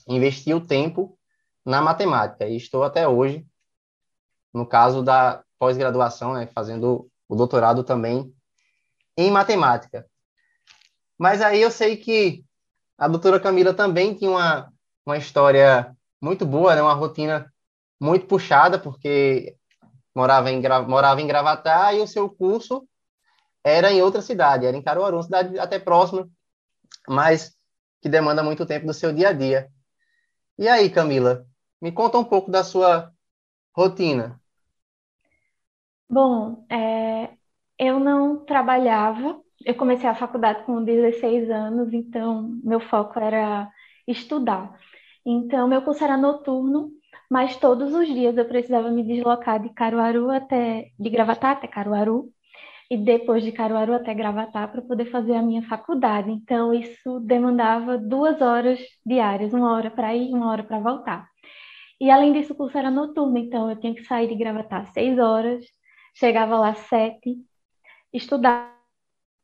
Investi 0.07 0.53
o 0.53 0.65
tempo 0.65 1.17
na 1.65 1.81
matemática. 1.81 2.47
E 2.47 2.55
estou 2.55 2.83
até 2.83 3.07
hoje, 3.07 3.45
no 4.53 4.65
caso 4.65 5.03
da 5.03 5.43
pós-graduação, 5.59 6.33
né, 6.33 6.47
fazendo 6.47 7.09
o 7.27 7.35
doutorado 7.35 7.83
também 7.83 8.33
em 9.17 9.31
matemática. 9.31 10.05
Mas 11.17 11.41
aí 11.41 11.61
eu 11.61 11.71
sei 11.71 11.97
que 11.97 12.43
a 12.97 13.07
doutora 13.07 13.39
Camila 13.39 13.73
também 13.73 14.13
tinha 14.13 14.29
uma, 14.29 14.73
uma 15.05 15.17
história 15.17 15.95
muito 16.21 16.45
boa, 16.45 16.75
né? 16.75 16.81
uma 16.81 16.93
rotina 16.93 17.51
muito 17.99 18.25
puxada, 18.25 18.77
porque 18.77 19.55
morava 20.13 20.51
em, 20.51 20.61
morava 20.87 21.21
em 21.21 21.27
Gravatá 21.27 21.93
e 21.93 22.01
o 22.01 22.07
seu 22.07 22.29
curso 22.29 22.87
era 23.63 23.91
em 23.91 24.01
outra 24.01 24.21
cidade, 24.21 24.65
era 24.65 24.77
em 24.77 24.81
Caruaru, 24.81 25.17
uma 25.17 25.23
cidade 25.23 25.57
até 25.57 25.79
próxima, 25.79 26.29
mas 27.07 27.55
que 28.01 28.07
demanda 28.07 28.43
muito 28.43 28.65
tempo 28.65 28.85
do 28.85 28.93
seu 28.93 29.11
dia 29.11 29.29
a 29.29 29.33
dia. 29.33 29.69
E 30.57 30.67
aí, 30.67 30.89
Camila, 30.89 31.45
me 31.81 31.91
conta 31.91 32.17
um 32.17 32.23
pouco 32.23 32.51
da 32.51 32.63
sua 32.63 33.11
rotina. 33.75 34.39
Bom, 36.09 36.65
é, 36.71 37.31
eu 37.79 37.99
não 37.99 38.45
trabalhava, 38.45 39.41
eu 39.65 39.75
comecei 39.75 40.07
a 40.09 40.15
faculdade 40.15 40.63
com 40.65 40.83
16 40.83 41.49
anos, 41.49 41.91
então 41.93 42.59
meu 42.63 42.79
foco 42.79 43.19
era 43.19 43.69
estudar. 44.07 44.77
Então, 45.25 45.67
meu 45.67 45.81
curso 45.81 46.03
era 46.03 46.15
noturno, 46.17 46.91
mas 47.29 47.57
todos 47.57 47.93
os 47.93 48.07
dias 48.07 48.37
eu 48.37 48.45
precisava 48.47 48.91
me 48.91 49.03
deslocar 49.03 49.61
de 49.61 49.69
Caruaru 49.73 50.29
até, 50.29 50.91
de 50.99 51.09
Gravatá 51.09 51.51
até 51.51 51.67
Caruaru, 51.67 52.29
e 52.91 52.97
depois 52.97 53.43
de 53.43 53.51
Caruaru 53.51 53.93
até 53.93 54.13
Gravatá 54.13 54.67
para 54.67 54.81
poder 54.81 55.05
fazer 55.11 55.35
a 55.35 55.41
minha 55.41 55.63
faculdade. 55.67 56.31
Então, 56.31 56.73
isso 56.73 57.19
demandava 57.21 57.97
duas 57.97 58.41
horas 58.41 58.79
diárias, 59.05 59.53
uma 59.53 59.73
hora 59.73 59.91
para 59.91 60.15
ir, 60.15 60.33
uma 60.33 60.51
hora 60.51 60.63
para 60.63 60.79
voltar. 60.79 61.27
E 61.99 62.09
além 62.11 62.33
disso, 62.33 62.53
o 62.53 62.55
curso 62.55 62.77
era 62.77 62.91
noturno, 62.91 63.37
então 63.37 63.69
eu 63.69 63.79
tinha 63.79 63.95
que 63.95 64.03
sair 64.05 64.27
de 64.27 64.35
Gravatá 64.35 64.79
às 64.79 64.89
seis 64.89 65.17
horas, 65.19 65.65
chegava 66.15 66.57
lá 66.57 66.69
às 66.69 66.79
sete, 66.79 67.37
estudava 68.11 68.73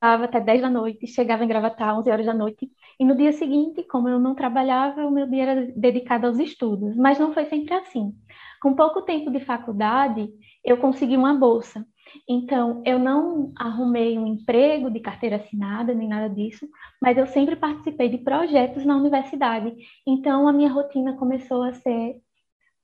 até 0.02 0.40
dez 0.40 0.62
da 0.62 0.70
noite, 0.70 1.06
chegava 1.06 1.44
em 1.44 1.48
Gravatá 1.48 1.92
às 1.92 2.00
onze 2.00 2.10
horas 2.10 2.26
da 2.26 2.34
noite, 2.34 2.72
e 3.00 3.06
no 3.06 3.16
dia 3.16 3.32
seguinte, 3.32 3.84
como 3.84 4.10
eu 4.10 4.20
não 4.20 4.34
trabalhava, 4.34 5.06
o 5.06 5.12
meu 5.12 5.28
dia 5.28 5.44
era 5.44 5.72
dedicado 5.76 6.26
aos 6.26 6.40
estudos, 6.40 6.96
mas 6.96 7.20
não 7.20 7.34
foi 7.34 7.46
sempre 7.46 7.74
assim. 7.76 8.14
Com 8.62 8.76
pouco 8.76 9.04
tempo 9.04 9.30
de 9.32 9.40
faculdade, 9.40 10.30
eu 10.64 10.78
consegui 10.78 11.18
uma 11.18 11.34
bolsa. 11.34 11.86
Então, 12.28 12.82
eu 12.86 13.00
não 13.00 13.52
arrumei 13.58 14.18
um 14.18 14.26
emprego 14.26 14.90
de 14.90 15.00
carteira 15.00 15.38
assinada, 15.38 15.94
nem 15.94 16.08
nada 16.08 16.34
disso, 16.34 16.68
mas 17.02 17.18
eu 17.18 17.26
sempre 17.28 17.56
participei 17.56 18.10
de 18.10 18.18
projetos 18.18 18.86
na 18.86 18.96
universidade. 18.98 19.76
Então, 20.06 20.48
a 20.48 20.54
minha 20.54 20.72
rotina 20.72 21.16
começou 21.18 21.64
a 21.64 21.74
ser 21.74 22.22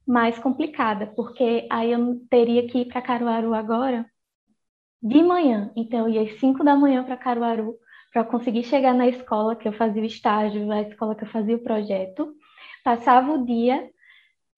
mais 0.08 0.40
complicada, 0.40 1.08
porque 1.08 1.68
aí 1.70 1.92
eu 1.92 2.22
teria 2.30 2.66
que 2.68 2.80
ir 2.80 2.86
para 2.86 3.02
Caruaru 3.02 3.54
agora 3.54 4.06
de 5.02 5.22
manhã. 5.22 5.72
Então, 5.76 6.08
eu 6.08 6.10
ia 6.10 6.22
às 6.22 6.40
5 6.40 6.64
da 6.64 6.76
manhã 6.76 7.04
para 7.04 7.18
Caruaru 7.18 7.76
para 8.14 8.24
conseguir 8.24 8.64
chegar 8.64 8.94
na 8.94 9.08
escola 9.08 9.56
que 9.56 9.68
eu 9.68 9.74
fazia 9.74 10.02
o 10.02 10.06
estágio, 10.06 10.72
a 10.72 10.82
escola 10.82 11.14
que 11.14 11.26
eu 11.26 11.30
fazia 11.30 11.58
o 11.58 11.64
projeto. 11.64 12.34
Passava 12.84 13.34
o 13.34 13.46
dia, 13.46 13.90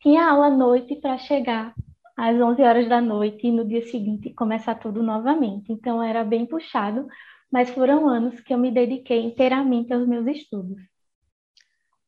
tinha 0.01 0.29
aula 0.29 0.47
à 0.47 0.49
noite 0.51 0.95
para 0.97 1.17
chegar 1.17 1.73
às 2.15 2.39
11 2.39 2.61
horas 2.61 2.87
da 2.87 3.01
noite 3.01 3.47
e 3.47 3.51
no 3.51 3.67
dia 3.67 3.81
seguinte 3.87 4.33
começar 4.33 4.75
tudo 4.75 5.01
novamente. 5.01 5.71
Então, 5.71 6.01
era 6.01 6.23
bem 6.23 6.45
puxado, 6.45 7.07
mas 7.51 7.71
foram 7.71 8.07
anos 8.07 8.39
que 8.39 8.53
eu 8.53 8.57
me 8.57 8.71
dediquei 8.71 9.25
inteiramente 9.25 9.91
aos 9.91 10.07
meus 10.07 10.27
estudos. 10.27 10.79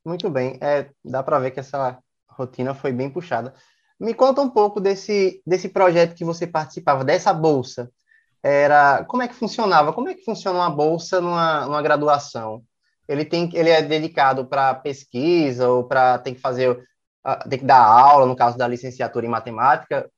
Muito 0.06 0.30
bem, 0.30 0.60
é, 0.62 0.90
dá 1.04 1.24
para 1.24 1.40
ver 1.40 1.52
que 1.52 1.60
essa 1.60 2.02
rotina 2.32 2.74
foi 2.74 2.92
bem 2.92 3.10
puxada. 3.10 3.54
Me 4.00 4.14
conta 4.14 4.42
um 4.42 4.50
pouco 4.50 4.80
desse, 4.80 5.42
desse 5.46 5.70
projeto 5.70 6.16
que 6.16 6.26
você 6.26 6.48
participava, 6.48 7.04
dessa 7.04 7.34
bolsa. 7.34 7.92
Era 8.44 9.04
como 9.06 9.22
é 9.24 9.28
que 9.28 9.36
funcionava? 9.36 9.94
Como 9.94 10.10
é 10.10 10.16
que 10.16 10.24
funciona 10.24 10.60
uma 10.60 10.70
bolsa 10.70 11.22
numa, 11.22 11.66
numa 11.66 11.82
graduação? 11.82 12.64
ele 13.12 13.26
tem 13.26 13.50
ele 13.54 13.70
é 13.70 13.82
dedicado 13.82 14.46
para 14.46 14.74
pesquisa 14.74 15.70
ou 15.70 15.84
para 15.84 16.18
tem 16.20 16.34
que 16.34 16.40
fazer 16.40 16.82
tem 17.50 17.60
que 17.60 17.66
dar 17.66 17.84
aula 17.84 18.26
no 18.26 18.36
caso 18.36 18.58
da 18.58 18.68
licenciatura 18.68 19.26
em 19.26 19.30
matemática 19.30 20.10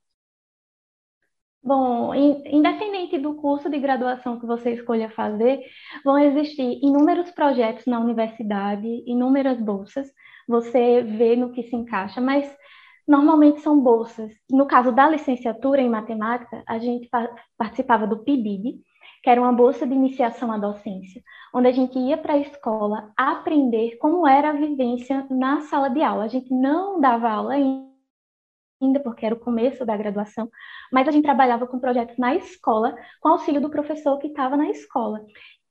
Bom, 1.66 2.14
independente 2.14 3.16
do 3.16 3.36
curso 3.36 3.70
de 3.70 3.78
graduação 3.78 4.38
que 4.38 4.44
você 4.44 4.72
escolha 4.72 5.08
fazer, 5.08 5.60
vão 6.04 6.18
existir 6.18 6.78
inúmeros 6.82 7.30
projetos 7.30 7.86
na 7.86 7.98
universidade, 7.98 8.86
inúmeras 9.06 9.58
bolsas. 9.58 10.06
Você 10.48 11.02
vê 11.02 11.36
no 11.36 11.52
que 11.52 11.62
se 11.64 11.74
encaixa, 11.74 12.20
mas 12.20 12.50
normalmente 13.06 13.60
são 13.60 13.80
bolsas. 13.80 14.30
No 14.50 14.66
caso 14.66 14.92
da 14.92 15.08
licenciatura 15.08 15.80
em 15.80 15.88
matemática, 15.88 16.62
a 16.66 16.78
gente 16.78 17.08
participava 17.56 18.06
do 18.06 18.24
PIBID, 18.24 18.80
que 19.22 19.30
era 19.30 19.40
uma 19.40 19.52
bolsa 19.52 19.86
de 19.86 19.94
iniciação 19.94 20.52
à 20.52 20.58
docência, 20.58 21.22
onde 21.54 21.68
a 21.68 21.72
gente 21.72 21.98
ia 21.98 22.16
para 22.18 22.34
a 22.34 22.38
escola 22.38 23.10
aprender 23.16 23.96
como 23.98 24.26
era 24.26 24.50
a 24.50 24.52
vivência 24.52 25.26
na 25.30 25.62
sala 25.62 25.88
de 25.88 26.02
aula. 26.02 26.24
A 26.24 26.28
gente 26.28 26.52
não 26.52 27.00
dava 27.00 27.30
aula 27.30 27.54
ainda, 27.54 29.00
porque 29.02 29.24
era 29.24 29.34
o 29.34 29.40
começo 29.40 29.84
da 29.84 29.96
graduação, 29.96 30.48
mas 30.92 31.08
a 31.08 31.10
gente 31.10 31.24
trabalhava 31.24 31.66
com 31.66 31.78
projetos 31.78 32.18
na 32.18 32.34
escola, 32.34 32.94
com 33.20 33.30
auxílio 33.30 33.60
do 33.62 33.70
professor 33.70 34.18
que 34.18 34.26
estava 34.26 34.58
na 34.58 34.68
escola. 34.68 35.24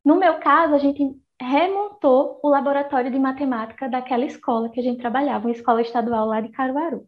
No 0.03 0.15
meu 0.15 0.39
caso, 0.39 0.73
a 0.73 0.79
gente 0.79 1.03
remontou 1.41 2.39
o 2.43 2.49
laboratório 2.49 3.11
de 3.11 3.19
matemática 3.19 3.89
daquela 3.89 4.25
escola 4.25 4.69
que 4.69 4.79
a 4.79 4.83
gente 4.83 4.99
trabalhava, 4.99 5.47
uma 5.47 5.51
escola 5.51 5.81
estadual 5.81 6.27
lá 6.27 6.41
de 6.41 6.49
Caruaru. 6.49 7.07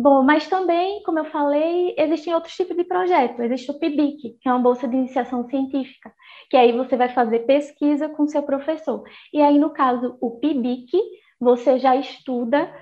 Bom, 0.00 0.22
mas 0.22 0.46
também, 0.46 1.02
como 1.02 1.18
eu 1.18 1.24
falei, 1.24 1.92
existem 1.98 2.32
outros 2.32 2.54
tipos 2.54 2.76
de 2.76 2.84
projetos. 2.84 3.40
Existe 3.40 3.68
o 3.72 3.78
PIBIC, 3.80 4.38
que 4.40 4.48
é 4.48 4.52
uma 4.52 4.60
bolsa 4.60 4.86
de 4.86 4.96
iniciação 4.96 5.48
científica, 5.48 6.14
que 6.48 6.56
aí 6.56 6.70
você 6.70 6.96
vai 6.96 7.08
fazer 7.08 7.40
pesquisa 7.40 8.08
com 8.08 8.28
seu 8.28 8.44
professor. 8.44 9.02
E 9.32 9.42
aí, 9.42 9.58
no 9.58 9.70
caso, 9.70 10.16
o 10.20 10.38
PIBIC, 10.38 10.96
você 11.40 11.80
já 11.80 11.96
estuda 11.96 12.72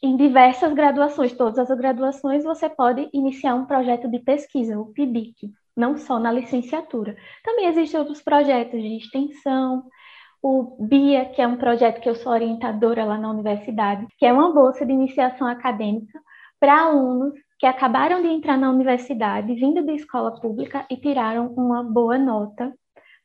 em 0.00 0.16
diversas 0.16 0.72
graduações, 0.72 1.32
todas 1.32 1.58
as 1.58 1.76
graduações, 1.76 2.44
você 2.44 2.68
pode 2.68 3.08
iniciar 3.12 3.56
um 3.56 3.66
projeto 3.66 4.08
de 4.08 4.20
pesquisa, 4.20 4.78
o 4.78 4.92
PIBIC, 4.92 5.50
não 5.76 5.96
só 5.96 6.18
na 6.18 6.32
licenciatura. 6.32 7.16
Também 7.42 7.66
existem 7.66 7.98
outros 7.98 8.22
projetos 8.22 8.80
de 8.80 8.96
extensão, 8.96 9.84
o 10.42 10.76
BIA, 10.78 11.26
que 11.26 11.40
é 11.40 11.46
um 11.46 11.56
projeto 11.56 12.00
que 12.00 12.08
eu 12.08 12.14
sou 12.14 12.32
orientadora 12.32 13.04
lá 13.04 13.16
na 13.16 13.30
universidade, 13.30 14.06
que 14.18 14.26
é 14.26 14.32
uma 14.32 14.52
bolsa 14.52 14.84
de 14.84 14.92
iniciação 14.92 15.46
acadêmica 15.46 16.20
para 16.60 16.82
alunos 16.82 17.34
que 17.58 17.66
acabaram 17.66 18.20
de 18.20 18.28
entrar 18.28 18.58
na 18.58 18.70
universidade, 18.70 19.54
vindo 19.54 19.84
da 19.84 19.92
escola 19.92 20.38
pública 20.40 20.84
e 20.90 20.96
tiraram 20.96 21.46
uma 21.54 21.82
boa 21.82 22.18
nota 22.18 22.72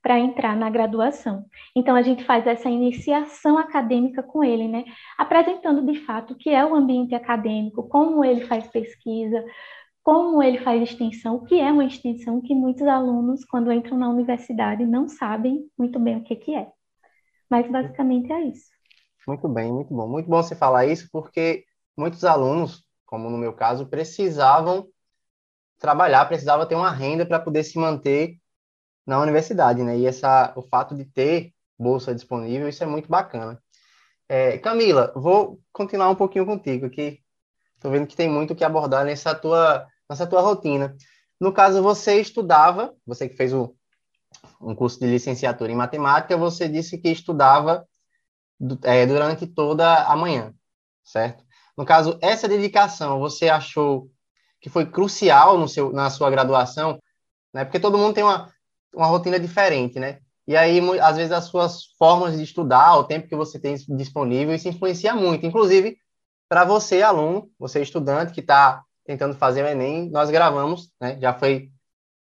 para 0.01 0.17
entrar 0.17 0.55
na 0.55 0.69
graduação. 0.69 1.43
Então 1.75 1.95
a 1.95 2.01
gente 2.01 2.23
faz 2.23 2.47
essa 2.47 2.69
iniciação 2.69 3.57
acadêmica 3.57 4.23
com 4.23 4.41
ele, 4.41 4.67
né? 4.67 4.85
Apresentando 5.17 5.85
de 5.85 5.99
fato 6.05 6.33
o 6.33 6.37
que 6.37 6.49
é 6.49 6.65
o 6.65 6.73
ambiente 6.73 7.13
acadêmico, 7.13 7.87
como 7.89 8.23
ele 8.23 8.45
faz 8.45 8.65
pesquisa, 8.67 9.43
como 10.09 10.41
ele 10.41 10.59
faz 10.59 10.81
extensão, 10.81 11.35
o 11.35 11.45
que 11.45 11.59
é 11.59 11.71
uma 11.71 11.85
extensão 11.85 12.41
que 12.41 12.55
muitos 12.55 12.87
alunos 12.87 13.45
quando 13.45 13.71
entram 13.71 13.97
na 13.97 14.09
universidade 14.09 14.85
não 14.85 15.07
sabem 15.07 15.69
muito 15.77 15.99
bem 15.99 16.17
o 16.17 16.23
que 16.23 16.35
que 16.35 16.55
é. 16.55 16.67
Mas 17.49 17.69
basicamente 17.69 18.31
é 18.31 18.41
isso. 18.45 18.69
Muito 19.27 19.47
bem, 19.47 19.71
muito 19.71 19.93
bom. 19.93 20.07
Muito 20.07 20.29
bom 20.29 20.41
você 20.41 20.55
falar 20.55 20.85
isso 20.85 21.07
porque 21.11 21.65
muitos 21.97 22.23
alunos 22.23 22.89
como 23.09 23.27
no 23.27 23.39
meu 23.39 23.53
caso, 23.53 23.87
precisavam 23.87 24.87
trabalhar, 25.79 26.25
precisavam 26.25 26.67
ter 26.67 26.75
uma 26.75 26.91
renda 26.91 27.25
para 27.25 27.39
poder 27.39 27.63
se 27.63 27.79
manter 27.79 28.37
na 29.03 29.19
universidade, 29.19 29.81
né? 29.81 29.97
E 29.97 30.05
essa, 30.05 30.53
o 30.55 30.61
fato 30.61 30.95
de 30.95 31.05
ter 31.05 31.51
bolsa 31.77 32.13
disponível, 32.13 32.69
isso 32.69 32.83
é 32.83 32.85
muito 32.85 33.09
bacana. 33.09 33.59
É, 34.27 34.59
Camila, 34.59 35.11
vou 35.15 35.59
continuar 35.73 36.09
um 36.09 36.15
pouquinho 36.15 36.45
contigo 36.45 36.85
aqui. 36.85 37.19
Estou 37.75 37.89
vendo 37.89 38.05
que 38.05 38.15
tem 38.15 38.29
muito 38.29 38.53
que 38.55 38.63
abordar 38.63 39.03
nessa 39.03 39.33
tua, 39.33 39.87
nessa 40.09 40.27
tua 40.27 40.41
rotina. 40.41 40.95
No 41.39 41.53
caso, 41.53 41.81
você 41.81 42.19
estudava, 42.19 42.93
você 43.05 43.29
que 43.29 43.35
fez 43.35 43.53
o, 43.53 43.75
um 44.59 44.75
curso 44.75 44.99
de 44.99 45.07
licenciatura 45.07 45.71
em 45.71 45.75
matemática, 45.75 46.35
você 46.35 46.67
disse 46.67 46.97
que 46.97 47.09
estudava 47.09 47.87
é, 48.83 49.05
durante 49.05 49.47
toda 49.47 50.03
a 50.05 50.15
manhã, 50.15 50.53
certo? 51.03 51.43
No 51.77 51.85
caso, 51.85 52.17
essa 52.21 52.47
dedicação 52.47 53.19
você 53.19 53.47
achou 53.47 54.11
que 54.59 54.69
foi 54.69 54.85
crucial 54.85 55.57
no 55.57 55.67
seu, 55.67 55.93
na 55.93 56.09
sua 56.09 56.29
graduação, 56.29 56.99
né? 57.53 57.63
Porque 57.63 57.79
todo 57.79 57.97
mundo 57.97 58.13
tem 58.13 58.23
uma, 58.23 58.51
uma 58.93 59.07
rotina 59.07 59.39
diferente, 59.39 59.97
né? 59.99 60.19
E 60.45 60.57
aí, 60.57 60.81
às 60.99 61.15
vezes, 61.15 61.31
as 61.31 61.45
suas 61.45 61.93
formas 61.97 62.35
de 62.35 62.43
estudar, 62.43 62.97
o 62.97 63.03
tempo 63.03 63.27
que 63.27 63.35
você 63.35 63.59
tem 63.59 63.75
disponível, 63.89 64.53
isso 64.53 64.67
influencia 64.67 65.13
muito. 65.13 65.45
Inclusive, 65.45 65.97
para 66.49 66.65
você, 66.65 67.03
aluno, 67.03 67.49
você 67.57 67.81
estudante 67.81 68.33
que 68.33 68.39
está 68.39 68.83
tentando 69.09 69.33
fazer 69.33 69.63
o 69.63 69.67
Enem, 69.67 70.07
nós 70.11 70.29
gravamos, 70.29 70.91
né? 71.01 71.17
Já 71.19 71.33
foi 71.33 71.71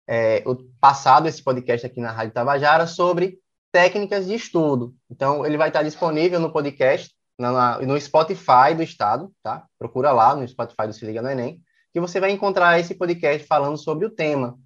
é, 0.06 0.44
o 0.46 0.54
passado 0.80 1.26
esse 1.26 1.42
podcast 1.42 1.84
aqui 1.84 2.00
na 2.00 2.12
Rádio 2.12 2.32
Tabajara 2.32 2.86
sobre 2.86 3.40
técnicas 3.72 4.28
de 4.28 4.36
estudo. 4.36 4.94
Então, 5.10 5.44
ele 5.44 5.56
vai 5.56 5.70
estar 5.70 5.82
disponível 5.82 6.38
no 6.38 6.52
podcast 6.52 7.12
na, 7.36 7.80
no 7.80 8.00
Spotify 8.00 8.76
do 8.76 8.82
Estado, 8.84 9.28
tá? 9.42 9.66
Procura 9.76 10.12
lá 10.12 10.36
no 10.36 10.46
Spotify 10.46 10.86
do 10.86 10.92
Se 10.92 11.04
Liga 11.04 11.20
no 11.20 11.28
Enem, 11.28 11.60
que 11.92 11.98
você 11.98 12.20
vai 12.20 12.30
encontrar 12.30 12.78
esse 12.78 12.94
podcast 12.94 13.44
falando 13.44 13.76
sobre 13.76 14.06
o 14.06 14.10
tema. 14.10 14.56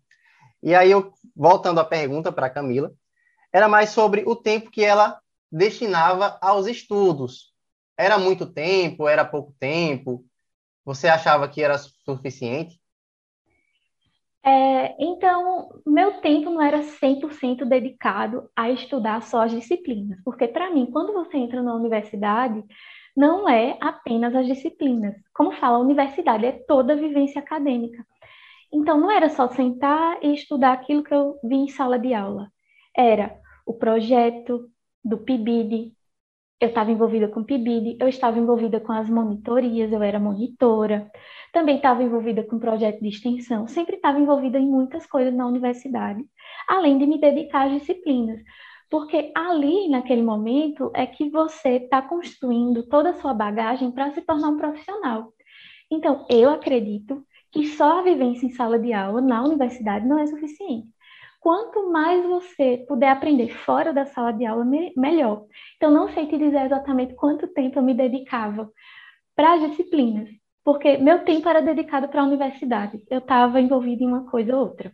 E 0.63 0.75
aí, 0.75 0.91
eu, 0.91 1.15
voltando 1.35 1.81
à 1.81 1.85
pergunta 1.85 2.31
para 2.31 2.51
Camila, 2.51 2.93
era 3.51 3.69
mais 3.69 3.89
sobre 3.89 4.23
o 4.27 4.37
tempo 4.37 4.71
que 4.71 4.85
ela 4.85 5.19
destinava 5.51 6.37
aos 6.43 6.67
estudos. 6.67 7.55
Era 7.97 8.19
muito 8.19 8.45
tempo? 8.45 9.09
Era 9.09 9.25
pouco 9.25 9.55
tempo? 9.59 10.27
Você 10.85 11.09
achava 11.09 11.49
que 11.49 11.63
era 11.63 11.79
suficiente? 11.79 12.81
É, 14.45 14.97
então, 14.99 15.69
meu 15.87 16.21
tempo 16.21 16.51
não 16.51 16.61
era 16.61 16.83
100% 16.83 17.65
dedicado 17.65 18.51
a 18.57 18.71
estudar 18.71 19.23
só 19.23 19.43
as 19.43 19.53
disciplinas, 19.53 20.19
porque 20.25 20.49
para 20.49 20.71
mim, 20.71 20.87
quando 20.87 21.13
você 21.13 21.37
entra 21.37 21.63
na 21.63 21.75
universidade, 21.75 22.65
não 23.17 23.49
é 23.49 23.79
apenas 23.81 24.35
as 24.35 24.47
disciplinas. 24.47 25.15
Como 25.33 25.53
fala, 25.53 25.77
a 25.77 25.81
universidade 25.81 26.45
é 26.45 26.53
toda 26.53 26.95
a 26.95 26.97
vivência 26.97 27.41
acadêmica. 27.41 28.05
Então, 28.73 28.99
não 28.99 29.11
era 29.11 29.29
só 29.29 29.49
sentar 29.49 30.19
e 30.23 30.35
estudar 30.35 30.73
aquilo 30.73 31.05
que 31.05 31.15
eu 31.15 31.39
vi 31.45 31.57
em 31.57 31.69
sala 31.69 31.99
de 31.99 32.13
aula. 32.13 32.51
Era 32.97 33.39
o 33.67 33.75
projeto 33.75 34.69
do 35.05 35.19
PIBID, 35.19 35.93
eu 36.63 36.69
estava 36.69 36.91
envolvida 36.91 37.29
com 37.29 37.45
PIBID, 37.45 37.99
eu 38.01 38.09
estava 38.09 38.39
envolvida 38.39 38.81
com 38.81 38.93
as 38.93 39.09
monitorias, 39.11 39.93
eu 39.93 40.03
era 40.03 40.19
monitora 40.19 41.11
também 41.53 41.77
estava 41.77 42.03
envolvida 42.03 42.43
com 42.43 42.59
projeto 42.59 43.01
de 43.01 43.09
extensão, 43.09 43.69
sempre 43.69 43.97
estava 43.97 44.19
envolvida 44.19 44.59
em 44.59 44.67
muitas 44.67 45.07
coisas 45.07 45.35
na 45.35 45.47
universidade, 45.47 46.25
além 46.67 46.97
de 46.99 47.07
me 47.07 47.21
dedicar 47.21 47.67
às 47.67 47.73
disciplinas. 47.73 48.41
Porque 48.91 49.31
ali, 49.35 49.89
naquele 49.89 50.23
momento, 50.23 50.91
é 50.95 51.07
que 51.07 51.29
você 51.31 51.77
está 51.77 52.01
construindo 52.01 52.89
toda 52.89 53.11
a 53.11 53.15
sua 53.15 53.35
bagagem 53.35 53.91
para 53.91 54.11
se 54.13 54.23
tornar 54.23 54.49
um 54.49 54.57
profissional. 54.57 55.33
Então, 55.91 56.27
eu 56.31 56.51
acredito 56.51 57.23
que 57.51 57.67
só 57.67 58.01
a 58.01 58.03
vivência 58.03 58.47
em 58.47 58.51
sala 58.51 58.79
de 58.79 58.93
aula 58.93 59.21
na 59.21 59.43
universidade 59.45 60.07
não 60.07 60.19
é 60.19 60.27
suficiente. 60.27 60.89
Quanto 61.43 61.91
mais 61.91 62.25
você 62.25 62.85
puder 62.87 63.09
aprender 63.09 63.49
fora 63.49 63.93
da 63.93 64.07
sala 64.07 64.31
de 64.31 64.47
aula, 64.47 64.65
melhor. 64.97 65.45
Então, 65.77 65.91
não 65.91 66.09
sei 66.15 66.29
te 66.29 66.39
dizer 66.39 66.67
exatamente 66.67 67.17
quanto 67.17 67.49
tempo 67.49 67.81
eu 67.81 67.83
me 67.83 67.95
dedicava 67.95 68.71
para 69.35 69.55
as 69.55 69.71
disciplinas, 69.71 70.29
porque 70.65 70.99
meu 70.99 71.25
tempo 71.25 71.49
era 71.49 71.61
dedicado 71.61 72.09
para 72.09 72.23
a 72.23 72.27
universidade. 72.27 73.03
Eu 73.11 73.19
estava 73.19 73.61
envolvida 73.61 74.05
em 74.05 74.07
uma 74.07 74.31
coisa 74.31 74.55
ou 74.55 74.69
outra. 74.69 74.93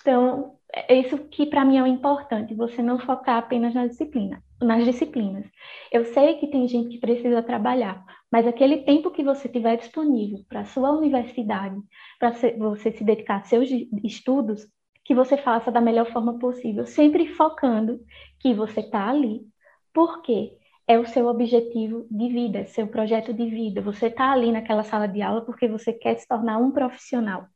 Então, 0.00 0.56
é 0.72 0.98
isso 0.98 1.18
que 1.28 1.46
para 1.46 1.64
mim 1.64 1.78
é 1.78 1.82
o 1.84 1.86
importante, 1.86 2.52
você 2.52 2.82
não 2.82 2.98
focar 2.98 3.38
apenas 3.38 3.72
na 3.72 3.86
disciplina, 3.86 4.42
nas 4.60 4.84
disciplinas. 4.84 5.46
Eu 5.92 6.04
sei 6.06 6.34
que 6.34 6.48
tem 6.48 6.66
gente 6.66 6.88
que 6.88 6.98
precisa 6.98 7.44
trabalhar, 7.44 8.04
mas 8.30 8.44
aquele 8.44 8.78
tempo 8.78 9.12
que 9.12 9.22
você 9.22 9.48
tiver 9.48 9.76
disponível 9.76 10.40
para 10.48 10.62
a 10.62 10.64
sua 10.64 10.90
universidade, 10.90 11.80
para 12.18 12.32
você 12.58 12.90
se 12.90 13.04
dedicar 13.04 13.38
aos 13.38 13.48
seus 13.48 13.70
estudos, 14.02 14.66
que 15.06 15.14
você 15.14 15.36
faça 15.36 15.70
da 15.70 15.80
melhor 15.80 16.10
forma 16.12 16.38
possível, 16.38 16.84
sempre 16.84 17.26
focando 17.28 18.00
que 18.40 18.52
você 18.52 18.80
está 18.80 19.08
ali. 19.08 19.46
Por 19.92 20.20
quê? 20.22 20.58
é 20.86 20.98
o 20.98 21.06
seu 21.06 21.26
objetivo 21.26 22.06
de 22.10 22.28
vida, 22.28 22.66
seu 22.66 22.86
projeto 22.86 23.34
de 23.34 23.48
vida. 23.50 23.80
Você 23.82 24.06
está 24.06 24.30
ali 24.30 24.52
naquela 24.52 24.84
sala 24.84 25.08
de 25.08 25.20
aula 25.20 25.44
porque 25.44 25.66
você 25.66 25.92
quer 25.92 26.16
se 26.16 26.28
tornar 26.28 26.58
um 26.58 26.70
profissional. 26.70 27.46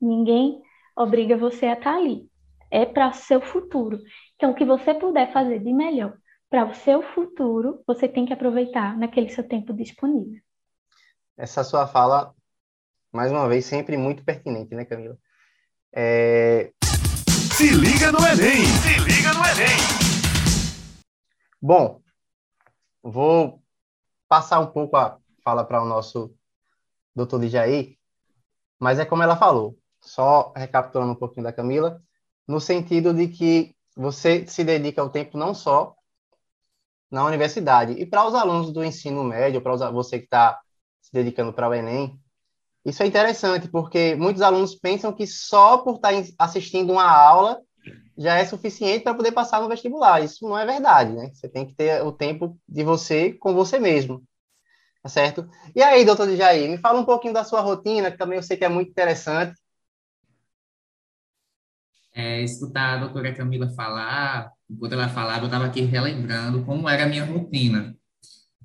Ninguém 0.00 0.60
obriga 0.96 1.36
você 1.36 1.66
a 1.66 1.74
estar 1.74 1.92
tá 1.92 1.96
ali. 1.96 2.28
É 2.70 2.84
para 2.84 3.08
o 3.08 3.12
seu 3.12 3.40
futuro. 3.40 4.00
Então, 4.34 4.50
o 4.50 4.54
que 4.54 4.64
você 4.64 4.94
puder 4.94 5.32
fazer 5.32 5.60
de 5.60 5.72
melhor 5.72 6.16
para 6.48 6.66
o 6.66 6.74
seu 6.74 7.02
futuro, 7.02 7.82
você 7.86 8.08
tem 8.08 8.26
que 8.26 8.32
aproveitar 8.32 8.96
naquele 8.98 9.28
seu 9.28 9.46
tempo 9.46 9.72
disponível. 9.72 10.40
Essa 11.36 11.62
sua 11.62 11.86
fala, 11.86 12.34
mais 13.12 13.30
uma 13.30 13.48
vez, 13.48 13.64
sempre 13.64 13.96
muito 13.96 14.24
pertinente, 14.24 14.74
né, 14.74 14.84
Camila? 14.84 15.16
É... 15.92 16.72
Se 17.60 17.68
liga 17.72 18.10
no 18.10 18.18
Enem! 18.20 18.64
Se 18.64 18.98
liga 19.00 19.34
no 19.34 19.44
Enem! 19.44 19.76
Bom, 21.60 22.00
vou 23.02 23.62
passar 24.26 24.60
um 24.60 24.66
pouco 24.68 24.96
a 24.96 25.18
fala 25.44 25.62
para 25.62 25.82
o 25.82 25.84
nosso 25.84 26.34
doutor 27.14 27.46
Jair, 27.48 27.98
mas 28.78 28.98
é 28.98 29.04
como 29.04 29.22
ela 29.22 29.36
falou, 29.36 29.76
só 30.00 30.54
recapitulando 30.56 31.12
um 31.12 31.16
pouquinho 31.16 31.44
da 31.44 31.52
Camila, 31.52 32.02
no 32.48 32.58
sentido 32.62 33.12
de 33.12 33.28
que 33.28 33.76
você 33.94 34.46
se 34.46 34.64
dedica 34.64 35.04
o 35.04 35.10
tempo 35.10 35.36
não 35.36 35.52
só 35.52 35.94
na 37.10 37.26
universidade, 37.26 37.92
e 37.92 38.06
para 38.06 38.26
os 38.26 38.34
alunos 38.34 38.72
do 38.72 38.82
ensino 38.82 39.22
médio, 39.22 39.60
para 39.60 39.90
você 39.90 40.18
que 40.18 40.24
está 40.24 40.58
se 41.02 41.12
dedicando 41.12 41.52
para 41.52 41.68
o 41.68 41.74
Enem, 41.74 42.18
isso 42.84 43.02
é 43.02 43.06
interessante, 43.06 43.68
porque 43.68 44.14
muitos 44.16 44.42
alunos 44.42 44.74
pensam 44.74 45.12
que 45.12 45.26
só 45.26 45.78
por 45.78 45.96
estar 45.96 46.12
assistindo 46.38 46.92
uma 46.92 47.04
aula 47.04 47.60
já 48.16 48.36
é 48.36 48.44
suficiente 48.44 49.04
para 49.04 49.14
poder 49.14 49.32
passar 49.32 49.60
no 49.60 49.68
vestibular. 49.68 50.22
Isso 50.22 50.46
não 50.46 50.58
é 50.58 50.66
verdade, 50.66 51.12
né? 51.12 51.30
Você 51.32 51.48
tem 51.48 51.66
que 51.66 51.74
ter 51.74 52.02
o 52.02 52.12
tempo 52.12 52.58
de 52.68 52.82
você 52.82 53.32
com 53.34 53.54
você 53.54 53.78
mesmo. 53.78 54.22
Tá 55.02 55.08
certo? 55.08 55.48
E 55.74 55.82
aí, 55.82 56.04
doutor 56.04 56.28
Jair, 56.36 56.70
me 56.70 56.76
fala 56.76 57.00
um 57.00 57.04
pouquinho 57.04 57.32
da 57.32 57.44
sua 57.44 57.60
rotina, 57.62 58.10
que 58.10 58.18
também 58.18 58.36
eu 58.36 58.42
sei 58.42 58.56
que 58.56 58.64
é 58.64 58.68
muito 58.68 58.90
interessante. 58.90 59.54
É, 62.12 62.42
escutar 62.42 62.96
a 62.96 63.00
doutora 63.00 63.34
Camila 63.34 63.70
falar, 63.70 64.52
enquanto 64.68 64.92
ela 64.92 65.08
falava, 65.08 65.42
eu 65.42 65.46
estava 65.46 65.64
aqui 65.64 65.80
relembrando 65.82 66.64
como 66.64 66.88
era 66.88 67.04
a 67.04 67.08
minha 67.08 67.24
rotina. 67.24 67.96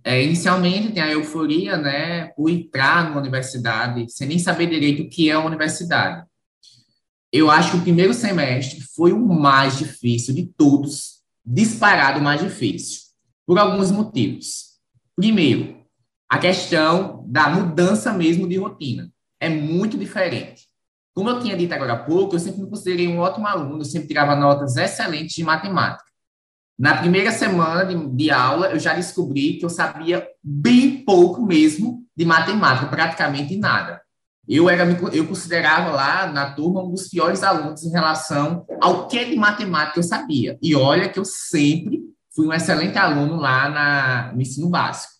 É, 0.07 0.21
inicialmente 0.21 0.91
tem 0.91 1.01
a 1.01 1.11
euforia, 1.11 1.77
né, 1.77 2.27
por 2.35 2.47
entrar 2.47 3.09
numa 3.09 3.19
universidade, 3.19 4.05
sem 4.07 4.27
nem 4.27 4.37
saber 4.37 4.67
direito 4.67 5.01
o 5.01 5.09
que 5.09 5.31
é 5.31 5.35
uma 5.35 5.47
universidade. 5.47 6.23
Eu 7.31 7.49
acho 7.49 7.71
que 7.71 7.77
o 7.77 7.81
primeiro 7.81 8.13
semestre 8.13 8.81
foi 8.95 9.11
o 9.11 9.27
mais 9.27 9.79
difícil 9.79 10.35
de 10.35 10.45
todos, 10.45 11.23
disparado 11.43 12.19
o 12.19 12.23
mais 12.23 12.39
difícil, 12.39 13.01
por 13.47 13.57
alguns 13.57 13.89
motivos. 13.89 14.75
Primeiro, 15.15 15.83
a 16.29 16.37
questão 16.37 17.25
da 17.27 17.49
mudança 17.49 18.13
mesmo 18.13 18.47
de 18.47 18.57
rotina. 18.57 19.11
É 19.39 19.49
muito 19.49 19.97
diferente. 19.97 20.67
Como 21.15 21.31
eu 21.31 21.39
tinha 21.39 21.57
dito 21.57 21.73
agora 21.73 21.93
há 21.93 22.03
pouco, 22.03 22.35
eu 22.35 22.39
sempre 22.39 22.61
me 22.61 22.69
considerei 22.69 23.07
um 23.07 23.17
ótimo 23.17 23.47
aluno, 23.47 23.81
eu 23.81 23.85
sempre 23.85 24.09
tirava 24.09 24.35
notas 24.35 24.77
excelentes 24.77 25.35
de 25.35 25.43
matemática. 25.43 26.05
Na 26.77 26.97
primeira 26.97 27.31
semana 27.31 27.85
de, 27.85 28.07
de, 28.15 28.31
aula, 28.31 28.67
eu 28.67 28.79
já 28.79 28.93
descobri 28.93 29.53
que 29.53 29.65
eu 29.65 29.69
sabia 29.69 30.27
bem 30.43 31.03
pouco 31.05 31.45
mesmo 31.45 32.05
de 32.15 32.25
matemática, 32.25 32.87
praticamente 32.87 33.55
nada. 33.57 34.01
Eu 34.47 34.69
era 34.69 34.83
eu 35.13 35.27
considerava 35.27 35.91
lá 35.91 36.27
na 36.27 36.53
turma 36.53 36.83
um 36.83 36.91
dos 36.91 37.07
piores 37.07 37.41
alunos 37.43 37.83
em 37.83 37.89
relação 37.89 38.65
ao 38.81 39.07
que 39.07 39.23
de 39.25 39.35
matemática 39.35 39.99
eu 39.99 40.03
sabia. 40.03 40.57
E 40.61 40.75
olha 40.75 41.09
que 41.09 41.17
eu 41.17 41.25
sempre 41.25 42.01
fui 42.35 42.45
um 42.45 42.53
excelente 42.53 42.97
aluno 42.97 43.37
lá 43.37 43.69
na, 43.69 44.33
no 44.33 44.41
ensino 44.41 44.69
básico. 44.69 45.13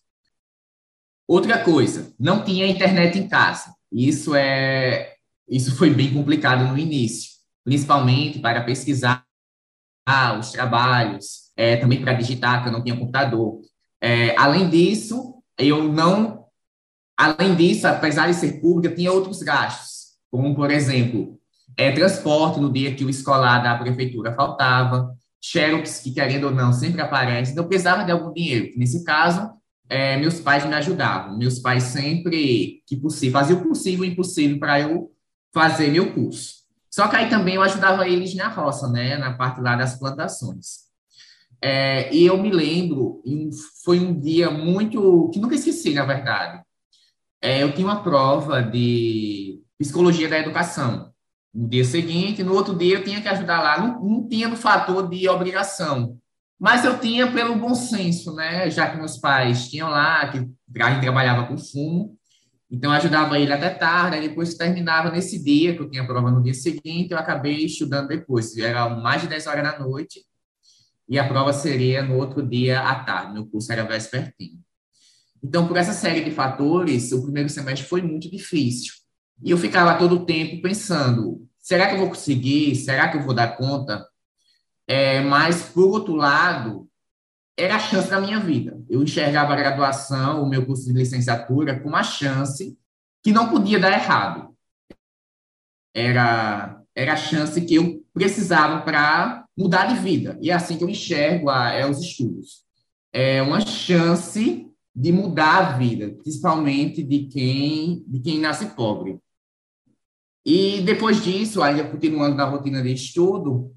Outra 1.28 1.58
coisa, 1.64 2.14
não 2.20 2.44
tinha 2.44 2.68
internet 2.68 3.18
em 3.18 3.28
casa. 3.28 3.74
Isso 3.92 4.36
é 4.36 5.16
isso 5.48 5.76
foi 5.76 5.92
bem 5.92 6.12
complicado 6.12 6.68
no 6.68 6.78
início, 6.78 7.32
principalmente 7.64 8.40
para 8.40 8.64
pesquisar 8.64 9.24
os 10.40 10.52
trabalhos, 10.52 11.45
é, 11.56 11.78
também 11.78 12.02
para 12.02 12.14
digitar, 12.14 12.62
que 12.62 12.70
eu 12.70 12.74
não 12.74 12.84
tinha 12.84 12.98
computador. 12.98 13.62
É, 14.02 14.36
além 14.38 14.70
disso, 14.70 15.36
eu 15.58 15.84
não, 15.84 16.46
além 17.18 17.56
disso, 17.56 17.88
apesar 17.88 18.28
de 18.28 18.34
ser 18.34 18.60
pública, 18.62 18.96
tinha 18.96 19.12
outros 19.12 19.42
gastos, 19.42 20.16
como 20.30 20.54
por 20.56 20.70
exemplo, 20.70 21.40
é, 21.78 21.92
transporte 21.92 22.60
no 22.60 22.72
dia 22.72 22.94
que 22.94 23.06
o 23.06 23.10
escolar 23.10 23.60
da 23.60 23.78
prefeitura 23.78 24.34
faltava, 24.34 25.16
xerox 25.42 26.00
que 26.00 26.12
querendo 26.12 26.46
ou 26.46 26.52
não 26.52 26.74
sempre 26.74 27.02
aparece, 27.02 27.52
então 27.52 27.68
precisava 27.68 28.04
de 28.04 28.12
algum 28.12 28.34
dinheiro. 28.34 28.74
Nesse 28.78 29.04
caso, 29.04 29.52
é, 29.88 30.18
meus 30.18 30.40
pais 30.40 30.66
me 30.66 30.74
ajudavam. 30.74 31.38
Meus 31.38 31.60
pais 31.60 31.84
sempre, 31.84 32.82
que 32.88 32.96
possível, 32.96 33.40
faziam 33.40 33.60
o 33.60 33.64
possível 33.64 34.06
e 34.06 34.10
o 34.10 34.12
impossível 34.12 34.60
para 34.60 34.80
eu 34.80 35.12
fazer 35.54 35.90
meu 35.90 36.14
curso. 36.14 36.66
Só 36.90 37.08
que 37.08 37.16
aí 37.16 37.30
também 37.30 37.56
eu 37.56 37.62
ajudava 37.62 38.08
eles 38.08 38.34
na 38.36 38.48
roça, 38.48 38.90
né, 38.90 39.18
na 39.18 39.34
parte 39.34 39.62
lá 39.62 39.76
das 39.76 40.00
plantações. 40.00 40.86
É, 41.68 42.14
e 42.14 42.28
eu 42.28 42.38
me 42.38 42.52
lembro, 42.52 43.24
foi 43.84 44.00
um 44.00 44.20
dia 44.20 44.52
muito, 44.52 45.32
que 45.34 45.40
nunca 45.40 45.56
esqueci, 45.56 45.96
na 45.96 46.06
verdade. 46.06 46.62
É, 47.42 47.64
eu 47.64 47.74
tinha 47.74 47.88
uma 47.88 48.04
prova 48.04 48.62
de 48.62 49.64
psicologia 49.76 50.30
da 50.30 50.38
educação. 50.38 51.12
No 51.52 51.68
dia 51.68 51.84
seguinte, 51.84 52.44
no 52.44 52.54
outro 52.54 52.76
dia 52.76 52.98
eu 52.98 53.04
tinha 53.04 53.20
que 53.20 53.28
ajudar 53.28 53.64
lá, 53.64 53.80
não, 53.80 54.00
não 54.00 54.30
tinha 54.30 54.48
no 54.48 54.56
fator 54.56 55.10
de 55.10 55.28
obrigação, 55.28 56.20
mas 56.60 56.86
eu 56.86 57.00
tinha 57.00 57.32
pelo 57.32 57.56
bom 57.56 57.74
senso, 57.74 58.36
né? 58.36 58.70
Já 58.70 58.88
que 58.92 58.98
meus 58.98 59.18
pais 59.18 59.68
tinham 59.68 59.90
lá, 59.90 60.30
que 60.30 60.38
a 60.38 60.90
gente 60.92 61.02
trabalhava 61.02 61.48
com 61.48 61.58
fumo, 61.58 62.16
então 62.70 62.92
eu 62.92 62.98
ajudava 62.98 63.40
ele 63.40 63.52
até 63.52 63.72
tarde, 63.72 64.18
aí 64.18 64.30
depois 64.30 64.54
terminava 64.54 65.10
nesse 65.10 65.44
dia, 65.44 65.76
que 65.76 65.82
eu 65.82 65.90
tinha 65.90 66.06
prova 66.06 66.30
no 66.30 66.44
dia 66.44 66.54
seguinte, 66.54 67.12
eu 67.12 67.18
acabei 67.18 67.66
estudando 67.66 68.10
depois. 68.10 68.56
Era 68.56 68.88
mais 68.88 69.24
de 69.24 69.30
10 69.30 69.48
horas 69.48 69.64
da 69.64 69.80
noite, 69.80 70.24
e 71.08 71.20
a 71.20 71.28
prova 71.28 71.54
seria 71.54 72.02
no 72.02 72.18
outro 72.18 72.46
dia 72.46 72.82
à 72.82 73.04
tarde, 73.04 73.34
meu 73.34 73.46
curso 73.46 73.72
era 73.72 73.84
vespertino. 73.84 74.60
Então, 75.44 75.68
por 75.68 75.78
essa 75.78 75.94
série 75.94 76.24
de 76.24 76.32
fatores, 76.32 77.12
o 77.12 77.22
primeiro 77.22 77.50
semestre 77.50 77.88
foi 77.88 78.02
muito 78.02 78.30
difícil. 78.30 78.94
E 79.44 79.52
eu 79.52 79.58
ficava 79.58 79.98
todo 79.98 80.16
o 80.16 80.26
tempo 80.26 80.62
pensando: 80.62 81.48
será 81.60 81.88
que 81.88 81.94
eu 81.94 82.00
vou 82.00 82.10
conseguir? 82.10 82.76
Será 82.76 83.10
que 83.10 83.18
eu 83.18 83.22
vou 83.22 83.34
dar 83.34 83.56
conta? 83.56 84.04
É, 84.88 85.22
mas, 85.22 85.62
por 85.64 85.86
outro 85.86 86.16
lado, 86.16 86.90
era 87.58 87.76
a 87.76 87.80
chance 87.80 88.10
da 88.10 88.20
minha 88.20 88.40
vida. 88.40 88.82
Eu 88.90 89.04
enxergava 89.04 89.54
a 89.54 89.56
graduação, 89.56 90.44
o 90.44 90.50
meu 90.50 90.66
curso 90.66 90.86
de 90.86 90.94
licenciatura, 90.94 91.76
como 91.76 91.90
uma 91.90 92.04
chance 92.04 92.78
que 93.24 93.32
não 93.32 93.50
podia 93.50 93.80
dar 93.80 93.92
errado. 93.92 94.56
Era, 95.94 96.82
era 96.94 97.14
a 97.14 97.18
chance 97.18 97.60
que 97.62 97.76
eu 97.76 98.04
precisava 98.14 98.82
para 98.82 99.45
mudar 99.58 99.86
de 99.86 100.00
vida. 100.00 100.38
E 100.42 100.50
é 100.50 100.54
assim 100.54 100.78
que 100.78 100.84
eu 100.84 100.90
enxergo 100.90 101.50
a, 101.50 101.72
é, 101.72 101.90
os 101.90 102.00
estudos. 102.00 102.64
É 103.12 103.42
uma 103.42 103.62
chance 103.62 104.70
de 104.94 105.12
mudar 105.12 105.58
a 105.58 105.78
vida, 105.78 106.10
principalmente 106.22 107.04
de 107.04 107.26
quem, 107.26 108.04
de 108.08 108.20
quem 108.20 108.40
nasce 108.40 108.68
pobre. 108.68 109.20
E 110.46 110.82
depois 110.82 111.24
disso, 111.24 111.62
ainda 111.62 111.84
continuando 111.84 112.36
na 112.36 112.46
rotina 112.46 112.82
de 112.82 112.94
estudo, 112.94 113.76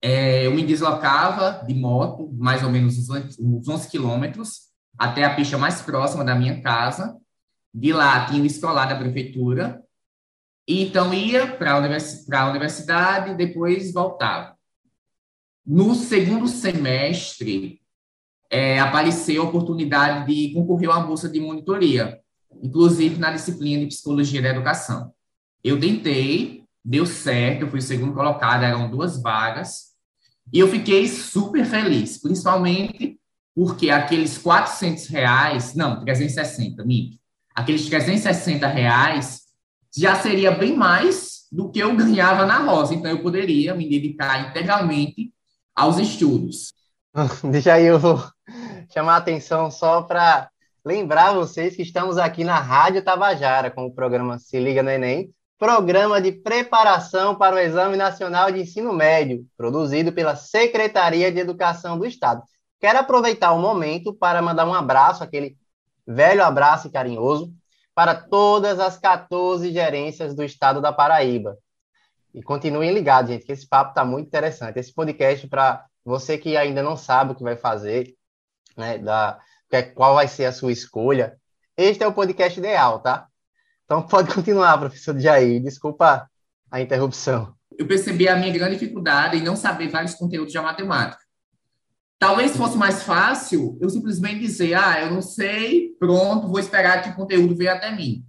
é, 0.00 0.46
eu 0.46 0.54
me 0.54 0.64
deslocava 0.64 1.64
de 1.66 1.74
moto, 1.74 2.32
mais 2.32 2.62
ou 2.64 2.70
menos 2.70 3.08
uns 3.38 3.68
11 3.68 3.88
quilômetros, 3.88 4.72
até 4.98 5.24
a 5.24 5.34
pista 5.34 5.56
mais 5.56 5.80
próxima 5.82 6.24
da 6.24 6.34
minha 6.34 6.60
casa. 6.60 7.16
De 7.72 7.92
lá 7.92 8.26
tinha 8.26 8.42
o 8.42 8.46
escolar 8.46 8.86
da 8.86 8.98
prefeitura. 8.98 9.82
E 10.66 10.82
então 10.82 11.12
ia 11.12 11.56
para 11.56 11.72
a 11.72 11.78
univers 11.78 12.26
universidade 12.26 13.30
e 13.30 13.36
depois 13.36 13.92
voltava. 13.92 14.56
No 15.64 15.94
segundo 15.94 16.48
semestre, 16.48 17.80
é, 18.50 18.80
apareceu 18.80 19.42
a 19.42 19.46
oportunidade 19.46 20.26
de 20.26 20.52
concorrer 20.52 20.90
a 20.90 20.98
uma 20.98 21.06
bolsa 21.06 21.28
de 21.28 21.40
monitoria, 21.40 22.20
inclusive 22.62 23.18
na 23.18 23.30
disciplina 23.30 23.80
de 23.80 23.86
psicologia 23.86 24.42
da 24.42 24.50
educação. 24.50 25.12
Eu 25.62 25.78
tentei, 25.78 26.64
deu 26.84 27.06
certo, 27.06 27.62
eu 27.62 27.70
fui 27.70 27.78
o 27.78 27.82
segundo 27.82 28.12
colocado, 28.12 28.64
eram 28.64 28.90
duas 28.90 29.22
vagas, 29.22 29.92
e 30.52 30.58
eu 30.58 30.68
fiquei 30.68 31.06
super 31.06 31.64
feliz, 31.64 32.20
principalmente 32.20 33.18
porque 33.54 33.90
aqueles 33.90 34.38
400 34.38 35.06
reais, 35.06 35.74
não, 35.74 36.00
360, 36.00 36.84
minto, 36.84 37.18
aqueles 37.54 37.86
360 37.86 38.66
reais 38.66 39.42
já 39.94 40.16
seria 40.16 40.50
bem 40.50 40.76
mais 40.76 41.46
do 41.52 41.70
que 41.70 41.78
eu 41.78 41.94
ganhava 41.96 42.46
na 42.46 42.58
Rosa. 42.58 42.94
Então, 42.94 43.10
eu 43.10 43.22
poderia 43.22 43.74
me 43.74 43.88
dedicar 43.88 44.48
integralmente 44.50 45.32
aos 45.74 45.98
estudos. 45.98 46.74
Deixa 47.50 47.74
aí 47.74 47.86
eu 47.86 47.98
chamar 48.92 49.14
a 49.14 49.18
atenção 49.18 49.70
só 49.70 50.02
para 50.02 50.50
lembrar 50.84 51.32
vocês 51.32 51.76
que 51.76 51.82
estamos 51.82 52.18
aqui 52.18 52.44
na 52.44 52.58
Rádio 52.58 53.02
Tabajara 53.02 53.70
com 53.70 53.86
o 53.86 53.94
programa 53.94 54.38
Se 54.38 54.58
Liga 54.58 54.82
no 54.82 54.90
Enem, 54.90 55.32
Programa 55.58 56.20
de 56.20 56.32
Preparação 56.32 57.36
para 57.36 57.54
o 57.54 57.58
Exame 57.58 57.96
Nacional 57.96 58.50
de 58.50 58.60
Ensino 58.60 58.92
Médio, 58.92 59.46
produzido 59.56 60.12
pela 60.12 60.34
Secretaria 60.34 61.30
de 61.30 61.38
Educação 61.38 61.96
do 61.96 62.04
Estado. 62.04 62.42
Quero 62.80 62.98
aproveitar 62.98 63.52
o 63.52 63.60
momento 63.60 64.12
para 64.12 64.42
mandar 64.42 64.66
um 64.66 64.74
abraço, 64.74 65.22
aquele 65.22 65.56
velho 66.04 66.44
abraço 66.44 66.90
carinhoso, 66.90 67.52
para 67.94 68.14
todas 68.14 68.80
as 68.80 68.98
14 68.98 69.70
gerências 69.70 70.34
do 70.34 70.42
estado 70.42 70.80
da 70.80 70.92
Paraíba. 70.92 71.56
E 72.34 72.42
continuem 72.42 72.92
ligados, 72.92 73.30
gente, 73.30 73.44
que 73.44 73.52
esse 73.52 73.66
papo 73.66 73.90
está 73.90 74.04
muito 74.04 74.26
interessante. 74.26 74.78
Esse 74.78 74.92
podcast, 74.92 75.46
para 75.48 75.84
você 76.04 76.38
que 76.38 76.56
ainda 76.56 76.82
não 76.82 76.96
sabe 76.96 77.32
o 77.32 77.34
que 77.34 77.42
vai 77.42 77.56
fazer, 77.56 78.14
né, 78.76 78.98
da, 78.98 79.38
qual 79.94 80.14
vai 80.14 80.26
ser 80.26 80.46
a 80.46 80.52
sua 80.52 80.72
escolha, 80.72 81.38
este 81.76 82.02
é 82.02 82.06
o 82.06 82.12
podcast 82.12 82.58
ideal, 82.58 83.00
tá? 83.00 83.26
Então 83.84 84.02
pode 84.08 84.34
continuar, 84.34 84.78
professor 84.78 85.18
Jair. 85.18 85.62
Desculpa 85.62 86.28
a 86.70 86.80
interrupção. 86.80 87.54
Eu 87.78 87.86
percebi 87.86 88.28
a 88.28 88.36
minha 88.36 88.52
grande 88.52 88.76
dificuldade 88.76 89.36
em 89.36 89.42
não 89.42 89.56
saber 89.56 89.88
vários 89.88 90.14
conteúdos 90.14 90.52
da 90.52 90.62
matemática. 90.62 91.22
Talvez 92.18 92.56
fosse 92.56 92.76
mais 92.76 93.02
fácil 93.02 93.76
eu 93.80 93.90
simplesmente 93.90 94.40
dizer, 94.40 94.74
ah, 94.74 95.00
eu 95.00 95.10
não 95.10 95.20
sei, 95.20 95.88
pronto, 95.98 96.48
vou 96.48 96.60
esperar 96.60 97.02
que 97.02 97.10
o 97.10 97.14
conteúdo 97.16 97.56
venha 97.56 97.72
até 97.72 97.90
mim. 97.90 98.24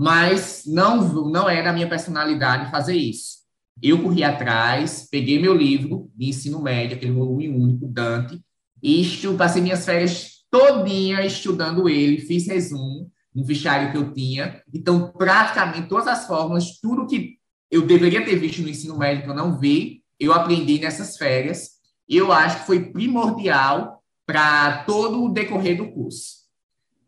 Mas 0.00 0.62
não, 0.66 1.30
não 1.30 1.46
é 1.46 1.62
da 1.62 1.74
minha 1.74 1.86
personalidade 1.86 2.70
fazer 2.70 2.96
isso. 2.96 3.40
Eu 3.82 4.02
corri 4.02 4.24
atrás, 4.24 5.06
peguei 5.10 5.38
meu 5.38 5.54
livro 5.54 6.10
de 6.16 6.30
ensino 6.30 6.62
médio, 6.62 6.96
aquele 6.96 7.12
volume 7.12 7.50
único, 7.50 7.86
Dante, 7.86 8.40
e 8.82 9.04
passei 9.36 9.60
minhas 9.60 9.84
férias 9.84 10.36
todinha 10.50 11.22
estudando 11.26 11.86
ele, 11.86 12.16
fiz 12.16 12.46
resumo 12.46 13.12
no 13.34 13.44
fichário 13.44 13.92
que 13.92 13.98
eu 13.98 14.10
tinha. 14.14 14.62
Então, 14.72 15.12
praticamente 15.12 15.90
todas 15.90 16.06
as 16.08 16.26
fórmulas, 16.26 16.80
tudo 16.80 17.06
que 17.06 17.36
eu 17.70 17.86
deveria 17.86 18.24
ter 18.24 18.36
visto 18.36 18.62
no 18.62 18.70
ensino 18.70 18.96
médio 18.96 19.24
que 19.24 19.28
eu 19.28 19.34
não 19.34 19.60
vi, 19.60 20.02
eu 20.18 20.32
aprendi 20.32 20.78
nessas 20.78 21.18
férias. 21.18 21.72
E 22.08 22.16
eu 22.16 22.32
acho 22.32 22.60
que 22.60 22.66
foi 22.66 22.90
primordial 22.90 24.02
para 24.24 24.82
todo 24.84 25.22
o 25.22 25.28
decorrer 25.28 25.76
do 25.76 25.92
curso. 25.92 26.39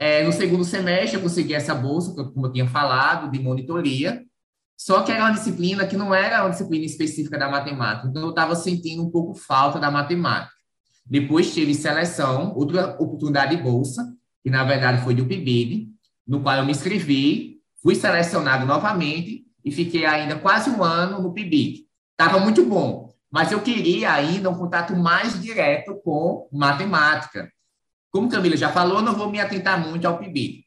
É, 0.04 0.24
no 0.24 0.32
segundo 0.32 0.64
semestre, 0.64 1.16
eu 1.16 1.22
consegui 1.22 1.54
essa 1.54 1.76
bolsa, 1.76 2.12
como 2.12 2.46
eu 2.46 2.52
tinha 2.52 2.66
falado, 2.66 3.30
de 3.30 3.38
monitoria, 3.38 4.20
só 4.76 5.02
que 5.02 5.12
era 5.12 5.22
uma 5.22 5.32
disciplina 5.32 5.86
que 5.86 5.96
não 5.96 6.12
era 6.12 6.42
uma 6.42 6.50
disciplina 6.50 6.84
específica 6.84 7.38
da 7.38 7.48
matemática, 7.48 8.08
então 8.08 8.20
eu 8.20 8.30
estava 8.30 8.56
sentindo 8.56 9.00
um 9.00 9.12
pouco 9.12 9.32
falta 9.32 9.78
da 9.78 9.92
matemática. 9.92 10.52
Depois 11.06 11.54
tive 11.54 11.72
seleção, 11.72 12.52
outra 12.56 12.96
oportunidade 13.00 13.54
de 13.54 13.62
bolsa, 13.62 14.12
que 14.42 14.50
na 14.50 14.64
verdade 14.64 15.04
foi 15.04 15.14
do 15.14 15.24
PIBID, 15.24 15.86
no 16.26 16.40
qual 16.40 16.56
eu 16.56 16.64
me 16.64 16.72
inscrevi, 16.72 17.60
fui 17.80 17.94
selecionado 17.94 18.66
novamente 18.66 19.44
e 19.64 19.70
fiquei 19.70 20.04
ainda 20.04 20.34
quase 20.36 20.68
um 20.68 20.82
ano 20.82 21.22
no 21.22 21.32
PIBID. 21.32 21.86
Estava 22.10 22.40
muito 22.40 22.66
bom, 22.66 23.14
mas 23.30 23.52
eu 23.52 23.60
queria 23.60 24.12
ainda 24.12 24.50
um 24.50 24.58
contato 24.58 24.96
mais 24.96 25.40
direto 25.40 25.94
com 26.04 26.48
matemática. 26.50 27.48
Como 28.12 28.28
Camila 28.28 28.56
já 28.56 28.70
falou, 28.70 29.00
não 29.00 29.14
vou 29.14 29.30
me 29.30 29.40
atentar 29.40 29.80
muito 29.80 30.06
ao 30.06 30.18
PIBID. 30.18 30.64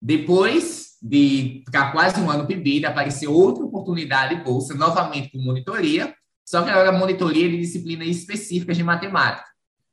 Depois 0.00 0.90
de 1.02 1.62
ficar 1.64 1.90
quase 1.90 2.20
um 2.20 2.30
ano 2.30 2.42
no 2.42 2.46
PIBID, 2.46 2.84
apareceu 2.84 3.32
outra 3.32 3.64
oportunidade 3.64 4.36
de 4.36 4.44
bolsa, 4.44 4.74
novamente 4.74 5.30
com 5.32 5.38
monitoria, 5.38 6.14
só 6.44 6.62
que 6.62 6.70
agora 6.70 6.92
monitoria 6.92 7.48
de 7.48 7.56
disciplinas 7.56 8.06
específicas 8.08 8.76
de 8.76 8.84
matemática. 8.84 9.48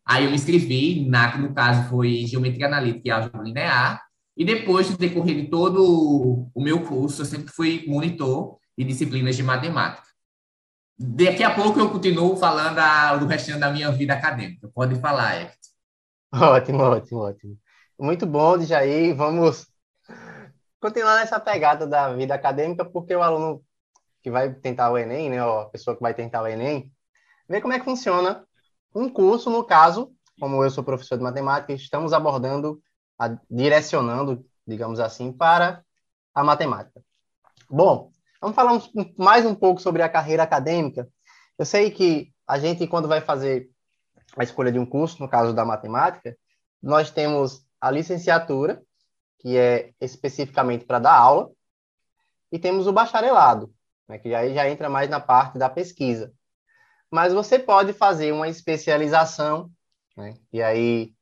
Aí 0.05 0.25
eu 0.25 0.29
me 0.29 0.35
inscrevi, 0.35 1.07
na, 1.07 1.37
no 1.37 1.53
caso 1.53 1.87
foi 1.87 2.25
Geometria 2.27 2.67
Analítica 2.67 3.07
e 3.07 3.11
Álgebra 3.11 3.43
Linear, 3.43 4.01
e 4.35 4.43
depois, 4.43 4.89
no 4.89 4.97
decorrer 4.97 5.35
de 5.35 5.47
todo 5.49 6.49
o 6.53 6.61
meu 6.61 6.81
curso, 6.81 7.21
eu 7.21 7.25
sempre 7.25 7.51
fui 7.51 7.85
monitor 7.87 8.57
de 8.77 8.83
disciplinas 8.83 9.35
de 9.35 9.43
matemática. 9.43 10.07
Daqui 10.97 11.43
a 11.43 11.53
pouco 11.53 11.79
eu 11.79 11.89
continuo 11.89 12.35
falando 12.35 12.79
a, 12.79 13.15
do 13.17 13.25
restante 13.25 13.59
da 13.59 13.69
minha 13.69 13.91
vida 13.91 14.13
acadêmica. 14.13 14.69
Pode 14.73 14.99
falar, 14.99 15.41
Hector. 15.41 15.68
Ótimo, 16.33 16.83
ótimo, 16.83 17.21
ótimo. 17.21 17.57
Muito 17.97 18.25
bom, 18.27 18.59
Jair. 18.61 19.15
Vamos 19.15 19.67
continuar 20.79 21.15
nessa 21.15 21.39
pegada 21.39 21.87
da 21.87 22.13
vida 22.13 22.35
acadêmica, 22.35 22.85
porque 22.85 23.15
o 23.15 23.23
aluno 23.23 23.63
que 24.21 24.29
vai 24.29 24.53
tentar 24.53 24.91
o 24.91 24.97
Enem, 24.97 25.29
né, 25.29 25.43
ou 25.43 25.61
a 25.61 25.69
pessoa 25.69 25.95
que 25.95 26.01
vai 26.01 26.13
tentar 26.13 26.41
o 26.41 26.47
Enem, 26.47 26.91
vê 27.47 27.59
como 27.59 27.73
é 27.73 27.79
que 27.79 27.85
funciona 27.85 28.45
um 28.93 29.09
curso, 29.09 29.49
no 29.49 29.63
caso, 29.63 30.13
como 30.39 30.63
eu 30.63 30.69
sou 30.69 30.83
professor 30.83 31.17
de 31.17 31.23
matemática, 31.23 31.73
estamos 31.73 32.13
abordando, 32.13 32.81
a, 33.17 33.29
direcionando, 33.49 34.45
digamos 34.67 34.99
assim, 34.99 35.31
para 35.31 35.83
a 36.33 36.43
matemática. 36.43 37.01
Bom, 37.69 38.11
vamos 38.39 38.55
falar 38.55 38.73
um, 38.73 38.81
mais 39.17 39.45
um 39.45 39.55
pouco 39.55 39.81
sobre 39.81 40.01
a 40.03 40.09
carreira 40.09 40.43
acadêmica. 40.43 41.07
Eu 41.57 41.65
sei 41.65 41.91
que 41.91 42.31
a 42.47 42.59
gente, 42.59 42.87
quando 42.87 43.07
vai 43.07 43.19
fazer 43.19 43.69
a 44.37 44.43
escolha 44.43 44.71
de 44.71 44.79
um 44.79 44.85
curso, 44.85 45.21
no 45.21 45.29
caso 45.29 45.53
da 45.53 45.65
matemática, 45.65 46.35
nós 46.81 47.11
temos 47.11 47.65
a 47.79 47.91
licenciatura, 47.91 48.81
que 49.39 49.57
é 49.57 49.91
especificamente 49.99 50.85
para 50.85 50.99
dar 50.99 51.13
aula, 51.13 51.49
e 52.51 52.59
temos 52.59 52.87
o 52.87 52.93
bacharelado, 52.93 53.73
né, 54.07 54.17
que 54.17 54.33
aí 54.33 54.53
já 54.53 54.67
entra 54.69 54.89
mais 54.89 55.09
na 55.09 55.19
parte 55.19 55.57
da 55.57 55.69
pesquisa 55.69 56.33
mas 57.11 57.33
você 57.33 57.57
pode 57.57 57.93
fazer 57.93 58.31
uma 58.31 58.47
especialização, 58.47 59.71
né? 60.15 60.35
E 60.53 60.61
aí 60.61 61.13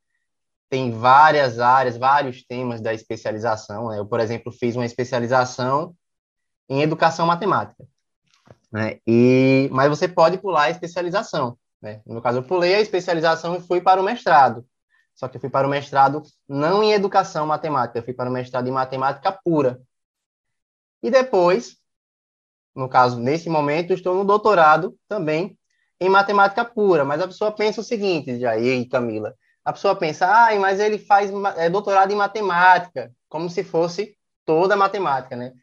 tem 0.70 0.91
várias 0.91 1.60
áreas, 1.60 1.98
vários 1.98 2.43
temas 2.43 2.82
da 2.82 2.93
especialização. 2.93 3.89
Né? 3.89 4.00
Eu, 4.00 4.06
por 4.06 4.20
exemplo, 4.20 4.52
fiz 4.52 4.76
uma 4.76 4.86
especialização 4.86 5.96
em 6.67 6.82
educação 6.82 7.26
matemática, 7.26 7.86
né? 8.72 9.00
E 9.08 9.70
mas 9.72 9.89
você 9.89 10.08
pode 10.08 10.38
pular 10.38 10.63
a 10.63 10.70
especialização, 10.70 11.58
né? 11.82 12.02
No 12.06 12.22
caso, 12.22 12.40
eu 12.40 12.44
pulei 12.44 12.76
a 12.76 12.82
especialização 12.82 13.56
e 13.56 13.62
fui 13.62 13.82
para 13.82 14.02
o 14.02 14.04
mestrado. 14.04 14.66
Só 15.16 15.28
que 15.28 15.38
eu 15.38 15.42
fui 15.42 15.50
para 15.50 15.68
o 15.68 15.70
mestrado 15.70 16.22
não 16.48 16.84
em 16.84 16.94
educação 16.94 17.46
matemática, 17.46 18.00
eu 18.00 18.04
fui 18.04 18.13
para 18.13 18.30
o 18.30 18.34
mestrado 18.34 18.68
em 18.68 18.72
matemática 18.72 19.32
pura. 19.32 19.82
E 21.02 21.10
depois, 21.10 21.78
no 22.76 22.88
caso, 22.88 23.20
nesse 23.20 23.50
momento, 23.50 23.94
estou 23.94 24.16
no 24.16 24.24
doutorado 24.24 24.96
também 25.08 25.58
em 26.00 26.10
matemática 26.10 26.63
pura, 26.63 27.04
mas 27.04 27.22
a 27.22 27.28
pessoa 27.28 27.52
pensa 27.52 27.82
o 27.82 27.84
seguinte, 27.84 28.40
Jair 28.40 28.80
e 28.80 28.86
Camila, 28.88 29.34
a 29.66 29.74
pessoa 29.74 29.96
pensa, 29.96 30.28
ah, 30.28 30.56
mas 30.60 30.80
ele 30.80 31.00
faz 31.00 31.32
é, 31.58 31.70
doutorado 31.70 32.12
em 32.12 32.16
matemática, 32.16 33.12
como 33.28 33.50
se 33.50 33.63
fosse 33.63 34.16
toda 34.46 34.76
a 34.76 34.78
matemática, 34.78 35.36
né? 35.36 35.54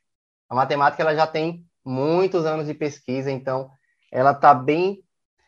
A 0.48 0.54
matemática 0.54 1.02
ela 1.02 1.14
já 1.14 1.26
tem 1.26 1.64
muitos 1.84 2.44
anos 2.44 2.66
de 2.66 2.74
pesquisa, 2.74 3.30
então 3.30 3.70
ela 4.10 4.32
está 4.32 4.52
bem, 4.52 5.03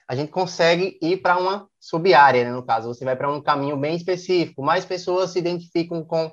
a 0.09 0.14
gente 0.14 0.31
consegue 0.31 0.99
ir 1.03 1.19
para 1.19 1.38
uma 1.38 1.69
sub-área, 1.81 2.45
né, 2.45 2.53
no 2.53 2.64
caso, 2.64 2.88
você 2.88 3.05
vai 3.05 3.16
para 3.16 3.31
um 3.31 3.42
caminho 3.42 3.77
bem 3.77 3.97
específico, 3.97 4.62
mais 4.62 4.85
pessoas 4.85 5.31
se 5.31 5.38
identificam 5.38 6.05
com 6.05 6.33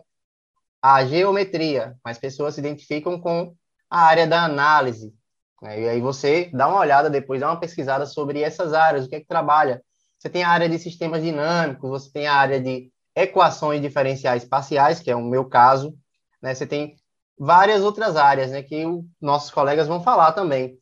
a 0.82 1.06
geometria, 1.06 1.96
mais 2.04 2.18
pessoas 2.18 2.56
se 2.56 2.60
identificam 2.60 3.20
com 3.20 3.56
a 3.90 4.02
área 4.02 4.28
da 4.28 4.44
análise, 4.44 5.14
né? 5.62 5.82
E 5.82 5.90
aí 5.90 6.02
você 6.02 6.52
dá 6.54 6.68
uma 6.68 6.80
olhada 6.80 7.10
depois, 7.10 7.40
dá 7.40 7.50
uma 7.50 7.60
pesquisada 7.60 8.06
sobre 8.06 8.42
essas 8.42 8.74
áreas, 8.74 9.06
o 9.06 9.10
que 9.10 9.16
é 9.16 9.20
que 9.22 9.28
trabalha. 9.28 9.82
Você 10.20 10.30
tem 10.30 10.44
a 10.44 10.50
área 10.50 10.68
de 10.68 10.78
sistemas 10.78 11.24
dinâmicos, 11.24 11.90
você 11.90 12.12
tem 12.12 12.28
a 12.28 12.36
área 12.36 12.60
de 12.60 12.92
equações 13.16 13.82
diferenciais 13.82 14.44
parciais, 14.44 15.00
que 15.00 15.10
é 15.10 15.16
o 15.16 15.22
meu 15.22 15.46
caso, 15.46 15.96
né? 16.42 16.54
Você 16.54 16.68
tem 16.68 16.96
várias 17.40 17.82
outras 17.82 18.16
áreas, 18.16 18.52
né, 18.52 18.62
que 18.62 18.86
os 18.86 19.04
nossos 19.20 19.50
colegas 19.50 19.88
vão 19.88 20.04
falar 20.04 20.34
também. 20.34 20.78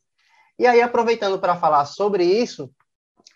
E 0.58 0.66
aí, 0.66 0.82
aproveitando 0.82 1.38
para 1.38 1.56
falar 1.56 1.84
sobre 1.86 2.24
isso, 2.24 2.70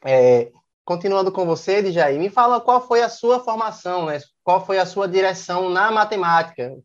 é, 0.07 0.53
continuando 0.85 1.33
com 1.33 1.45
você, 1.45 1.83
Djaí, 1.83 2.19
me 2.19 2.31
fala 2.31 2.61
qual 2.61 2.87
foi 2.87 3.03
a 3.03 3.09
sua 3.09 3.41
formação, 3.41 4.07
né? 4.07 4.19
Qual 4.45 4.65
foi 4.65 4.79
a 4.79 4.87
sua 4.87 5.09
direção 5.09 5.69
na 5.69 5.91
matemática? 5.91 6.77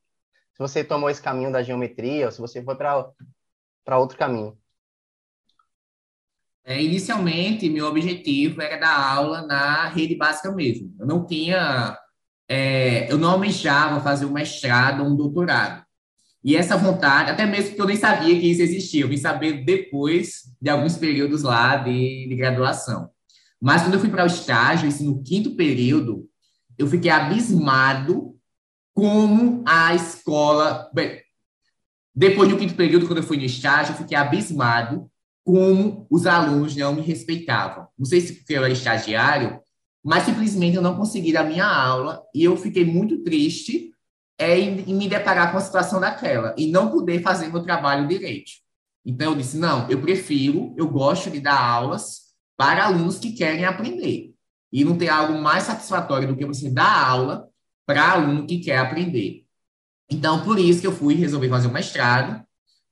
Se 0.53 0.59
você 0.59 0.83
tomou 0.83 1.09
esse 1.09 1.21
caminho 1.21 1.51
da 1.51 1.61
geometria, 1.61 2.25
ou 2.25 2.31
se 2.31 2.41
você 2.41 2.63
foi 2.63 2.75
para 2.75 3.97
outro 3.97 4.17
caminho? 4.17 4.57
É, 6.63 6.81
inicialmente, 6.81 7.69
meu 7.69 7.87
objetivo 7.87 8.61
era 8.61 8.77
dar 8.77 9.15
aula 9.15 9.41
na 9.41 9.87
rede 9.87 10.15
básica 10.15 10.51
mesmo. 10.51 10.95
Eu 10.99 11.05
não 11.05 11.25
tinha, 11.25 11.97
é, 12.47 13.11
eu 13.11 13.17
não 13.17 13.31
almejava 13.31 13.99
fazer 14.01 14.25
um 14.25 14.31
mestrado 14.31 15.03
ou 15.03 15.09
um 15.09 15.15
doutorado. 15.15 15.83
E 16.43 16.55
essa 16.55 16.75
vontade, 16.75 17.29
até 17.29 17.45
mesmo 17.45 17.69
porque 17.69 17.81
eu 17.81 17.87
nem 17.87 17.95
sabia 17.95 18.39
que 18.39 18.47
isso 18.47 18.61
existia, 18.61 19.01
eu 19.01 19.07
vim 19.07 19.17
saber 19.17 19.63
depois 19.63 20.43
de 20.59 20.69
alguns 20.69 20.97
períodos 20.97 21.43
lá 21.43 21.77
de, 21.77 22.27
de 22.27 22.35
graduação. 22.35 23.09
Mas 23.61 23.83
quando 23.83 23.93
eu 23.93 23.99
fui 23.99 24.09
para 24.09 24.23
o 24.23 24.27
estágio, 24.27 24.89
isso 24.89 25.03
no 25.03 25.21
quinto 25.21 25.55
período, 25.55 26.27
eu 26.77 26.87
fiquei 26.87 27.11
abismado 27.11 28.35
como 28.93 29.63
a 29.67 29.93
escola. 29.93 30.89
Bem, 30.93 31.21
depois 32.13 32.49
do 32.49 32.57
quinto 32.57 32.73
período, 32.73 33.05
quando 33.05 33.19
eu 33.19 33.23
fui 33.23 33.37
no 33.37 33.43
estágio, 33.43 33.93
eu 33.93 33.97
fiquei 33.97 34.17
abismado 34.17 35.09
como 35.43 36.07
os 36.09 36.25
alunos 36.25 36.75
não 36.75 36.95
me 36.95 37.01
respeitavam. 37.01 37.87
Não 37.97 38.05
sei 38.05 38.19
se 38.19 38.33
porque 38.33 38.53
eu 38.53 38.63
era 38.63 38.73
estagiário, 38.73 39.59
mas 40.03 40.23
simplesmente 40.23 40.75
eu 40.75 40.81
não 40.81 40.97
consegui 40.97 41.31
dar 41.31 41.43
minha 41.43 41.65
aula 41.65 42.23
e 42.33 42.43
eu 42.43 42.57
fiquei 42.57 42.83
muito 42.83 43.23
triste 43.23 43.90
é, 44.41 44.59
em, 44.59 44.95
me 44.95 45.07
deparar 45.07 45.51
com 45.51 45.57
a 45.57 45.61
situação 45.61 45.99
daquela 45.99 46.55
e 46.57 46.71
não 46.71 46.89
poder 46.89 47.21
fazer 47.21 47.47
meu 47.49 47.61
trabalho 47.61 48.07
direito. 48.07 48.51
Então 49.05 49.31
eu 49.31 49.37
disse, 49.37 49.57
não, 49.57 49.89
eu 49.89 50.01
prefiro, 50.01 50.73
eu 50.75 50.87
gosto 50.87 51.29
de 51.29 51.39
dar 51.39 51.59
aulas 51.59 52.31
para 52.57 52.85
alunos 52.85 53.19
que 53.19 53.33
querem 53.33 53.65
aprender. 53.65 54.33
E 54.71 54.83
não 54.83 54.97
tem 54.97 55.09
algo 55.09 55.39
mais 55.39 55.63
satisfatório 55.63 56.27
do 56.27 56.35
que 56.35 56.45
você 56.45 56.69
dar 56.69 57.07
aula 57.07 57.47
para 57.85 58.11
aluno 58.11 58.47
que 58.47 58.59
quer 58.59 58.77
aprender. 58.77 59.45
Então, 60.09 60.43
por 60.43 60.57
isso 60.57 60.81
que 60.81 60.87
eu 60.87 60.95
fui 60.95 61.13
resolver 61.13 61.49
fazer 61.49 61.67
o 61.67 61.71
mestrado. 61.71 62.43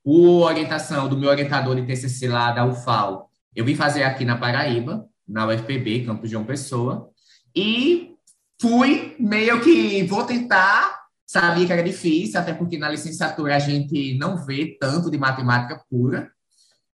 Por 0.03 0.43
orientação 0.43 1.09
do 1.09 1.17
meu 1.17 1.29
orientador 1.29 1.75
de 1.75 1.85
TCC 1.85 2.27
lá 2.27 2.51
da 2.51 2.65
UFAL, 2.65 3.29
eu 3.55 3.65
vim 3.65 3.75
fazer 3.75 4.03
aqui 4.03 4.23
na 4.23 4.37
Paraíba, 4.37 5.05
na 5.27 5.47
UFPB, 5.47 6.05
Campus 6.05 6.29
João 6.29 6.45
Pessoa, 6.45 7.09
e 7.55 8.15
fui 8.59 9.15
meio 9.19 9.61
que 9.61 10.03
vou 10.03 10.23
tentar, 10.23 10.98
sabia 11.29 11.67
que 11.67 11.71
era 11.71 11.83
difícil, 11.83 12.39
até 12.39 12.55
porque 12.55 12.75
na 12.75 12.89
licenciatura 12.89 13.55
a 13.55 13.59
gente 13.59 14.17
não 14.17 14.35
vê 14.35 14.75
tanto 14.81 15.11
de 15.11 15.17
matemática 15.19 15.79
pura, 15.87 16.31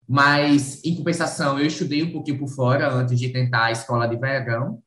mas 0.09 0.81
em 0.85 0.95
compensação 0.95 1.59
eu 1.59 1.67
estudei 1.67 2.05
um 2.05 2.13
pouquinho 2.13 2.39
por 2.39 2.47
fora 2.47 2.95
antes 2.95 3.19
de 3.19 3.29
tentar 3.31 3.65
a 3.65 3.73
escola 3.73 4.07
de 4.07 4.17
verão, 4.17 4.81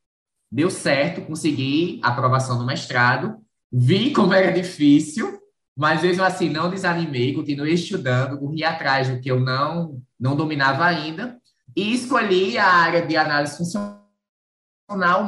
deu 0.49 0.69
certo, 0.69 1.23
consegui 1.23 1.99
aprovação 2.01 2.57
no 2.57 2.65
mestrado, 2.65 3.35
vi 3.69 4.13
como 4.13 4.31
era 4.31 4.49
difícil, 4.49 5.37
mas 5.75 6.01
mesmo 6.01 6.23
assim 6.23 6.47
não 6.47 6.69
desanimei, 6.69 7.33
continuei 7.33 7.73
estudando, 7.73 8.39
corri 8.39 8.63
atrás 8.63 9.09
do 9.09 9.19
que 9.19 9.29
eu 9.29 9.41
não, 9.41 10.01
não 10.17 10.37
dominava 10.37 10.85
ainda, 10.85 11.37
e 11.75 11.93
escolhi 11.93 12.57
a 12.57 12.65
área 12.65 13.05
de 13.05 13.17
análise 13.17 13.57
funcional 13.57 13.99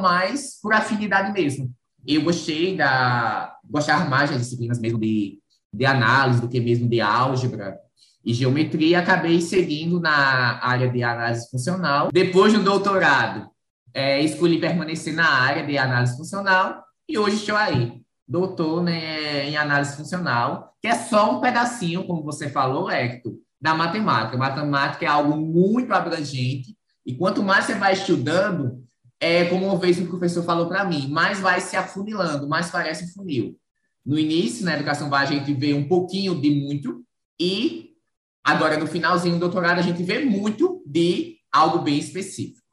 mais 0.00 0.58
por 0.62 0.72
afinidade 0.72 1.34
mesmo. 1.34 1.70
Eu 2.06 2.22
gostei 2.22 2.76
da 2.76 3.55
gostar 3.68 4.08
mais 4.08 4.30
das 4.30 4.40
disciplinas 4.40 4.78
mesmo 4.78 4.98
de, 4.98 5.38
de 5.72 5.86
análise 5.86 6.40
do 6.40 6.48
que 6.48 6.60
mesmo 6.60 6.88
de 6.88 7.00
álgebra 7.00 7.78
e 8.24 8.34
geometria, 8.34 8.98
acabei 8.98 9.40
seguindo 9.40 10.00
na 10.00 10.58
área 10.60 10.90
de 10.90 11.02
análise 11.02 11.48
funcional. 11.48 12.08
Depois 12.12 12.52
do 12.52 12.62
doutorado, 12.62 13.48
é, 13.94 14.20
escolhi 14.20 14.58
permanecer 14.58 15.14
na 15.14 15.28
área 15.28 15.64
de 15.64 15.78
análise 15.78 16.16
funcional 16.16 16.82
e 17.08 17.16
hoje 17.16 17.36
estou 17.36 17.54
aí, 17.54 18.02
doutor 18.26 18.82
né, 18.82 19.48
em 19.48 19.56
análise 19.56 19.96
funcional, 19.96 20.74
que 20.82 20.88
é 20.88 20.94
só 20.94 21.36
um 21.36 21.40
pedacinho, 21.40 22.04
como 22.04 22.24
você 22.24 22.50
falou, 22.50 22.90
Hector, 22.90 23.32
da 23.60 23.74
matemática. 23.74 24.36
Matemática 24.36 25.04
é 25.04 25.08
algo 25.08 25.36
muito 25.36 25.92
abrangente 25.92 26.76
e 27.06 27.14
quanto 27.14 27.44
mais 27.44 27.64
você 27.64 27.76
vai 27.76 27.92
estudando, 27.92 28.84
é 29.20 29.46
como 29.46 29.66
uma 29.66 29.78
vez 29.78 29.98
o 29.98 30.06
professor 30.06 30.42
falou 30.42 30.68
para 30.68 30.84
mim, 30.84 31.08
mais 31.08 31.40
vai 31.40 31.60
se 31.60 31.76
afunilando, 31.76 32.48
mais 32.48 32.70
parece 32.70 33.12
funil. 33.14 33.58
No 34.04 34.18
início, 34.18 34.64
na 34.64 34.74
educação 34.74 35.08
básica, 35.08 35.34
a 35.34 35.44
gente 35.44 35.58
vê 35.58 35.74
um 35.74 35.88
pouquinho 35.88 36.40
de 36.40 36.50
muito 36.50 37.04
e 37.40 37.96
agora 38.44 38.76
no 38.76 38.86
finalzinho 38.86 39.34
do 39.34 39.40
doutorado 39.40 39.78
a 39.78 39.82
gente 39.82 40.02
vê 40.02 40.24
muito 40.24 40.82
de 40.86 41.38
algo 41.50 41.80
bem 41.80 41.98
específico. 41.98 42.64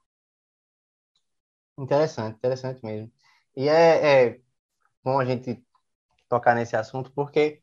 Interessante, 1.77 2.35
interessante 2.35 2.79
mesmo. 2.83 3.11
E 3.55 3.67
é, 3.67 4.25
é 4.25 4.39
bom 5.03 5.19
a 5.19 5.25
gente 5.25 5.63
tocar 6.29 6.55
nesse 6.55 6.75
assunto 6.75 7.11
porque 7.13 7.61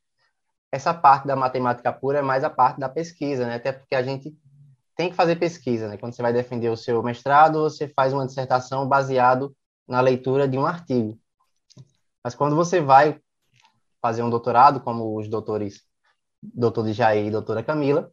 essa 0.72 0.94
parte 0.94 1.26
da 1.26 1.36
matemática 1.36 1.92
pura 1.92 2.18
é 2.18 2.22
mais 2.22 2.44
a 2.44 2.50
parte 2.50 2.78
da 2.80 2.88
pesquisa, 2.88 3.46
né? 3.46 3.56
Até 3.56 3.72
porque 3.72 3.94
a 3.94 4.02
gente 4.02 4.36
tem 5.00 5.08
que 5.08 5.16
fazer 5.16 5.36
pesquisa, 5.36 5.88
né? 5.88 5.96
Quando 5.96 6.14
você 6.14 6.20
vai 6.20 6.30
defender 6.30 6.68
o 6.68 6.76
seu 6.76 7.02
mestrado, 7.02 7.62
você 7.62 7.88
faz 7.88 8.12
uma 8.12 8.26
dissertação 8.26 8.86
baseado 8.86 9.56
na 9.88 9.98
leitura 9.98 10.46
de 10.46 10.58
um 10.58 10.66
artigo. 10.66 11.18
Mas 12.22 12.34
quando 12.34 12.54
você 12.54 12.82
vai 12.82 13.18
fazer 14.02 14.22
um 14.22 14.28
doutorado, 14.28 14.78
como 14.80 15.18
os 15.18 15.26
doutores, 15.26 15.80
doutor 16.42 16.86
Jair 16.92 17.24
e 17.24 17.30
doutora 17.30 17.62
Camila, 17.62 18.12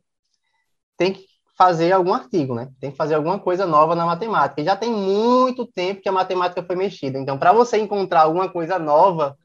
tem 0.95 1.11
que 1.11 1.25
fazer 1.57 1.91
algum 1.91 2.13
artigo, 2.13 2.55
né? 2.55 2.71
Tem 2.79 2.89
que 2.89 2.95
fazer 2.95 3.15
alguma 3.15 3.37
coisa 3.37 3.65
nova 3.65 3.93
na 3.93 4.05
matemática. 4.05 4.61
E 4.61 4.63
já 4.63 4.77
tem 4.77 4.89
muito 4.89 5.65
tempo 5.65 6.01
que 6.01 6.07
a 6.07 6.13
matemática 6.13 6.63
foi 6.63 6.77
mexida. 6.77 7.19
Então, 7.19 7.37
para 7.37 7.51
você 7.51 7.77
encontrar 7.77 8.21
alguma 8.21 8.47
coisa 8.47 8.79
nova, 8.79 9.37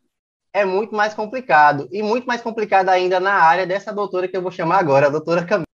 é 0.53 0.65
muito 0.65 0.95
mais 0.95 1.13
complicado. 1.13 1.89
E 1.91 2.05
muito 2.05 2.25
mais 2.25 2.41
complicado 2.41 2.89
ainda 2.89 3.19
na 3.19 3.35
área 3.35 3.67
dessa 3.67 3.93
doutora 3.93 4.29
que 4.29 4.37
eu 4.37 4.43
vou 4.43 4.53
chamar 4.53 4.79
agora, 4.79 5.09
a 5.09 5.11
doutora 5.11 5.45
Camila. 5.45 5.72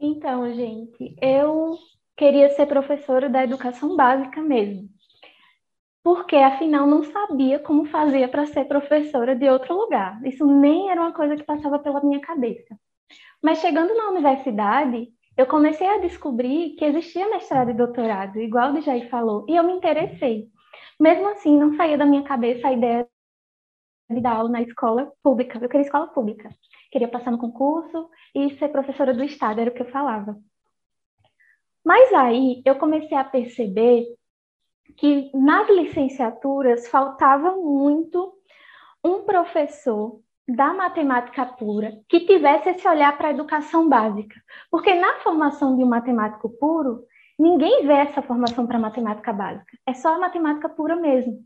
Então, 0.00 0.52
gente, 0.54 1.16
eu 1.20 1.76
queria 2.16 2.50
ser 2.50 2.66
professora 2.66 3.28
da 3.28 3.42
educação 3.42 3.96
básica 3.96 4.40
mesmo. 4.40 4.88
Porque, 6.02 6.36
afinal, 6.36 6.86
não 6.86 7.02
sabia 7.02 7.58
como 7.58 7.84
fazia 7.86 8.28
para 8.28 8.46
ser 8.46 8.64
professora 8.66 9.34
de 9.34 9.48
outro 9.48 9.74
lugar. 9.76 10.24
Isso 10.24 10.46
nem 10.46 10.90
era 10.90 11.00
uma 11.00 11.12
coisa 11.12 11.36
que 11.36 11.42
passava 11.42 11.78
pela 11.78 12.02
minha 12.02 12.20
cabeça. 12.20 12.78
Mas 13.42 13.58
chegando 13.58 13.94
na 13.96 14.10
universidade, 14.10 15.08
eu 15.36 15.46
comecei 15.46 15.86
a 15.86 15.98
descobrir 15.98 16.76
que 16.76 16.84
existia 16.84 17.28
mestrado 17.28 17.70
e 17.70 17.74
doutorado, 17.74 18.40
igual 18.40 18.72
o 18.72 18.80
Jair 18.80 19.08
falou, 19.10 19.44
e 19.48 19.56
eu 19.56 19.64
me 19.64 19.72
interessei. 19.72 20.48
Mesmo 21.00 21.28
assim, 21.28 21.58
não 21.58 21.76
saía 21.76 21.98
da 21.98 22.06
minha 22.06 22.22
cabeça 22.24 22.68
a 22.68 22.72
ideia 22.72 23.08
de 24.10 24.20
dar 24.20 24.36
aula 24.36 24.48
na 24.48 24.62
escola 24.62 25.12
pública. 25.22 25.58
Eu 25.60 25.68
queria 25.68 25.84
escola 25.86 26.08
pública 26.08 26.50
queria 26.90 27.08
passar 27.08 27.30
no 27.30 27.38
concurso 27.38 28.08
e 28.34 28.56
ser 28.58 28.68
professora 28.68 29.14
do 29.14 29.24
Estado, 29.24 29.60
era 29.60 29.70
o 29.70 29.74
que 29.74 29.82
eu 29.82 29.90
falava. 29.90 30.36
Mas 31.84 32.12
aí 32.12 32.62
eu 32.64 32.76
comecei 32.76 33.16
a 33.16 33.24
perceber 33.24 34.06
que 34.96 35.30
nas 35.34 35.68
licenciaturas 35.68 36.88
faltava 36.88 37.56
muito 37.56 38.34
um 39.04 39.22
professor 39.22 40.20
da 40.48 40.72
matemática 40.72 41.44
pura 41.44 41.92
que 42.08 42.20
tivesse 42.20 42.70
esse 42.70 42.88
olhar 42.88 43.16
para 43.16 43.28
a 43.28 43.30
educação 43.32 43.88
básica. 43.88 44.34
Porque 44.70 44.94
na 44.94 45.20
formação 45.20 45.76
de 45.76 45.84
um 45.84 45.88
matemático 45.88 46.48
puro, 46.58 47.04
ninguém 47.38 47.86
vê 47.86 47.92
essa 47.92 48.22
formação 48.22 48.66
para 48.66 48.78
matemática 48.78 49.32
básica. 49.32 49.76
É 49.86 49.92
só 49.92 50.14
a 50.14 50.18
matemática 50.18 50.68
pura 50.68 50.96
mesmo. 50.96 51.38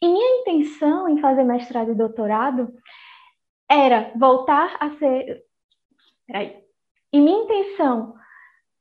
E 0.00 0.08
minha 0.08 0.40
intenção 0.40 1.08
em 1.08 1.20
fazer 1.20 1.44
mestrado 1.44 1.90
e 1.90 1.94
doutorado 1.94 2.72
era 3.70 4.10
voltar 4.16 4.76
a 4.80 4.90
ser. 4.96 5.44
Peraí. 6.26 6.56
E 7.12 7.20
minha 7.20 7.44
intenção, 7.44 8.14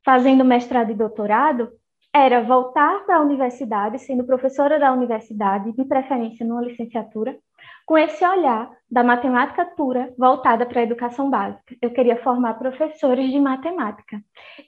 fazendo 0.03 0.43
mestrado 0.43 0.91
e 0.91 0.95
doutorado, 0.95 1.71
era 2.13 2.41
voltar 2.41 3.05
para 3.05 3.17
a 3.17 3.21
universidade, 3.21 3.99
sendo 3.99 4.23
professora 4.23 4.79
da 4.79 4.91
universidade, 4.91 5.71
de 5.73 5.85
preferência 5.85 6.45
numa 6.45 6.61
licenciatura, 6.61 7.37
com 7.85 7.97
esse 7.97 8.25
olhar 8.25 8.71
da 8.89 9.03
matemática 9.03 9.65
pura 9.65 10.11
voltada 10.17 10.65
para 10.65 10.79
a 10.79 10.83
educação 10.83 11.29
básica. 11.29 11.75
Eu 11.79 11.91
queria 11.91 12.21
formar 12.23 12.55
professores 12.55 13.31
de 13.31 13.39
matemática. 13.39 14.19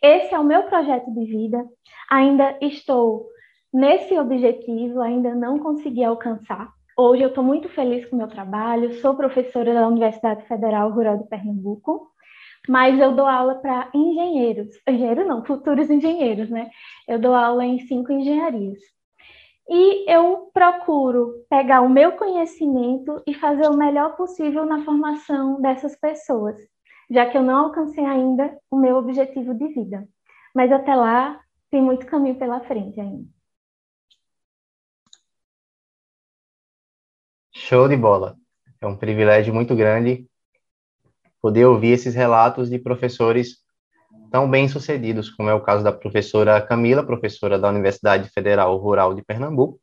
Esse 0.02 0.34
é 0.36 0.40
o 0.40 0.44
meu 0.44 0.64
projeto 0.64 1.12
de 1.12 1.26
vida. 1.26 1.66
Ainda 2.12 2.58
estou 2.62 3.28
nesse 3.74 4.18
objetivo, 4.20 5.02
ainda 5.02 5.34
não 5.34 5.58
consegui 5.58 6.04
alcançar, 6.04 6.72
Hoje 7.04 7.24
eu 7.24 7.30
estou 7.30 7.44
muito 7.44 7.68
feliz 7.68 8.06
com 8.06 8.16
o 8.16 8.20
meu 8.20 8.28
trabalho, 8.28 8.94
sou 9.02 9.16
professora 9.16 9.74
da 9.74 9.88
Universidade 9.88 10.46
Federal 10.46 10.92
Rural 10.92 11.18
de 11.18 11.28
Pernambuco, 11.28 12.12
mas 12.70 13.00
eu 13.00 13.16
dou 13.16 13.26
aula 13.26 13.56
para 13.56 13.90
engenheiros, 13.92 14.70
engenheiro 14.88 15.26
não, 15.26 15.44
futuros 15.44 15.90
engenheiros, 15.90 16.52
né? 16.52 16.70
Eu 17.08 17.18
dou 17.18 17.34
aula 17.34 17.66
em 17.66 17.80
cinco 17.80 18.12
engenharias. 18.12 18.78
E 19.68 20.06
eu 20.08 20.52
procuro 20.54 21.44
pegar 21.50 21.82
o 21.82 21.90
meu 21.90 22.12
conhecimento 22.12 23.20
e 23.26 23.34
fazer 23.34 23.68
o 23.68 23.76
melhor 23.76 24.16
possível 24.16 24.64
na 24.64 24.86
formação 24.86 25.60
dessas 25.60 26.00
pessoas, 26.00 26.56
já 27.10 27.26
que 27.26 27.36
eu 27.36 27.42
não 27.42 27.66
alcancei 27.66 28.06
ainda 28.06 28.56
o 28.70 28.78
meu 28.78 28.98
objetivo 28.98 29.56
de 29.56 29.70
vida. 29.70 30.08
Mas 30.54 30.72
até 30.72 30.94
lá 30.94 31.42
tem 31.72 31.82
muito 31.82 32.06
caminho 32.06 32.36
pela 32.36 32.60
frente 32.60 33.02
ainda. 33.02 33.41
Show 37.72 37.88
de 37.88 37.96
bola. 37.96 38.36
É 38.82 38.86
um 38.86 38.98
privilégio 38.98 39.54
muito 39.54 39.74
grande 39.78 40.28
poder 41.42 41.64
ouvir 41.64 41.94
esses 41.94 42.14
relatos 42.14 42.70
de 42.70 42.78
professores 42.78 43.60
tão 44.30 44.52
bem-sucedidos, 44.52 45.30
como 45.30 45.50
é 45.50 45.54
o 45.54 45.62
caso 45.62 45.82
da 45.82 45.94
professora 45.94 46.62
Camila, 46.62 47.02
professora 47.02 47.58
da 47.58 47.70
Universidade 47.70 48.28
Federal 48.28 48.76
Rural 48.76 49.14
de 49.14 49.24
Pernambuco, 49.24 49.80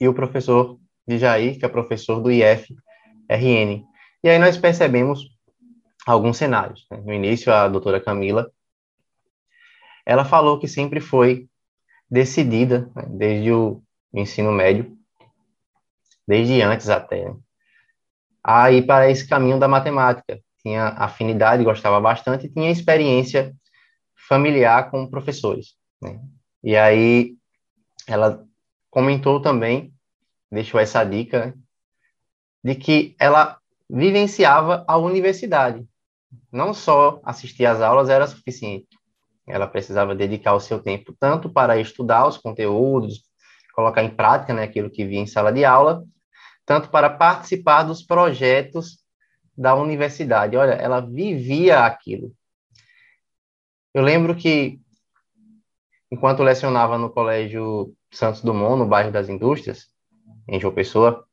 e 0.00 0.06
o 0.06 0.14
professor 0.14 0.78
de 1.04 1.18
Jair, 1.18 1.58
que 1.58 1.64
é 1.64 1.68
professor 1.68 2.20
do 2.20 2.30
IF-RN. 2.30 3.84
E 4.22 4.28
aí 4.28 4.38
nós 4.38 4.56
percebemos 4.56 5.26
alguns 6.06 6.36
cenários. 6.36 6.86
Né? 6.88 7.02
No 7.04 7.12
início, 7.12 7.52
a 7.52 7.66
doutora 7.66 8.00
Camila, 8.00 8.48
ela 10.06 10.24
falou 10.24 10.56
que 10.60 10.68
sempre 10.68 11.00
foi 11.00 11.48
decidida, 12.08 12.88
né, 12.94 13.06
desde 13.10 13.50
o 13.50 13.82
ensino 14.14 14.52
médio, 14.52 14.95
desde 16.26 16.60
antes 16.62 16.88
até, 16.88 17.32
a 18.42 18.70
ir 18.70 18.86
para 18.86 19.10
esse 19.10 19.26
caminho 19.28 19.58
da 19.58 19.68
matemática. 19.68 20.40
Tinha 20.62 20.88
afinidade, 20.88 21.64
gostava 21.64 22.00
bastante, 22.00 22.46
e 22.46 22.52
tinha 22.52 22.70
experiência 22.70 23.54
familiar 24.28 24.90
com 24.90 25.08
professores. 25.08 25.74
Né? 26.02 26.20
E 26.62 26.76
aí 26.76 27.34
ela 28.06 28.44
comentou 28.90 29.40
também, 29.40 29.92
deixou 30.50 30.80
essa 30.80 31.04
dica, 31.04 31.46
né, 31.46 31.54
de 32.64 32.74
que 32.74 33.14
ela 33.18 33.58
vivenciava 33.88 34.84
a 34.88 34.96
universidade. 34.96 35.86
Não 36.50 36.74
só 36.74 37.20
assistir 37.24 37.66
às 37.66 37.80
aulas 37.80 38.08
era 38.08 38.26
suficiente. 38.26 38.88
Ela 39.46 39.66
precisava 39.66 40.14
dedicar 40.14 40.54
o 40.54 40.60
seu 40.60 40.82
tempo 40.82 41.14
tanto 41.18 41.48
para 41.48 41.78
estudar 41.78 42.26
os 42.26 42.36
conteúdos, 42.36 43.22
colocar 43.72 44.02
em 44.02 44.10
prática 44.10 44.52
né, 44.52 44.64
aquilo 44.64 44.90
que 44.90 45.04
via 45.04 45.20
em 45.20 45.26
sala 45.26 45.52
de 45.52 45.64
aula, 45.64 46.04
tanto 46.66 46.90
para 46.90 47.08
participar 47.08 47.84
dos 47.84 48.02
projetos 48.02 48.98
da 49.56 49.74
universidade. 49.74 50.56
Olha, 50.56 50.72
ela 50.72 51.00
vivia 51.00 51.86
aquilo. 51.86 52.34
Eu 53.94 54.02
lembro 54.02 54.34
que, 54.34 54.78
enquanto 56.10 56.42
lecionava 56.42 56.98
no 56.98 57.08
Colégio 57.08 57.94
Santos 58.10 58.42
Dumont, 58.42 58.78
no 58.78 58.86
bairro 58.86 59.12
das 59.12 59.28
Indústrias, 59.28 59.86
em 60.48 60.60
João 60.60 60.74
Pessoa, 60.74 61.26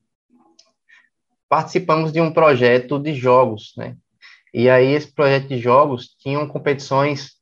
participamos 1.50 2.14
de 2.14 2.22
um 2.22 2.32
projeto 2.32 2.98
de 2.98 3.14
jogos, 3.14 3.74
né? 3.76 3.98
E 4.54 4.70
aí 4.70 4.94
esse 4.94 5.12
projeto 5.12 5.48
de 5.48 5.58
jogos 5.58 6.16
tinham 6.20 6.48
competições 6.48 7.34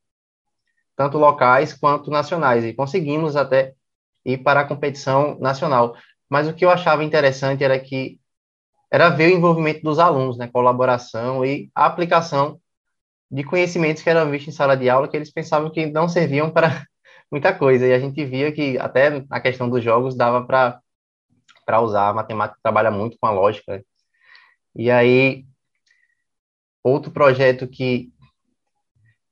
tanto 0.96 1.18
locais 1.18 1.74
quanto 1.74 2.10
nacionais 2.10 2.64
e 2.64 2.74
conseguimos 2.74 3.36
até 3.36 3.74
ir 4.26 4.38
para 4.38 4.62
a 4.62 4.68
competição 4.68 5.38
nacional. 5.40 5.96
Mas 6.32 6.48
o 6.48 6.54
que 6.54 6.64
eu 6.64 6.70
achava 6.70 7.04
interessante 7.04 7.62
era 7.62 7.78
que 7.78 8.18
era 8.90 9.10
ver 9.10 9.34
o 9.34 9.38
envolvimento 9.38 9.82
dos 9.82 10.00
alunos, 10.00 10.38
né, 10.38 10.48
colaboração 10.48 11.46
e 11.46 11.70
a 11.76 11.86
aplicação 11.86 12.58
de 13.30 13.44
conhecimentos 13.44 14.02
que 14.02 14.10
eram 14.10 14.32
vistos 14.32 14.54
em 14.54 14.58
sala 14.58 14.78
de 14.78 14.90
aula 14.90 15.10
que 15.10 15.18
eles 15.18 15.30
pensavam 15.30 15.70
que 15.70 15.88
não 15.88 16.08
serviam 16.08 16.50
para 16.50 16.88
muita 17.30 17.54
coisa. 17.54 17.86
E 17.86 17.94
a 17.94 18.00
gente 18.00 18.24
via 18.24 18.50
que 18.50 18.78
até 18.78 19.26
a 19.30 19.42
questão 19.42 19.70
dos 19.70 19.84
jogos 19.84 20.16
dava 20.16 20.46
para 20.46 20.80
para 21.66 21.82
usar. 21.82 22.10
A 22.10 22.14
matemática 22.14 22.60
trabalha 22.64 22.90
muito 22.90 23.18
com 23.20 23.28
a 23.28 23.32
lógica. 23.32 23.84
E 24.74 24.90
aí 24.90 25.46
outro 26.82 27.12
projeto 27.12 27.68
que 27.68 28.10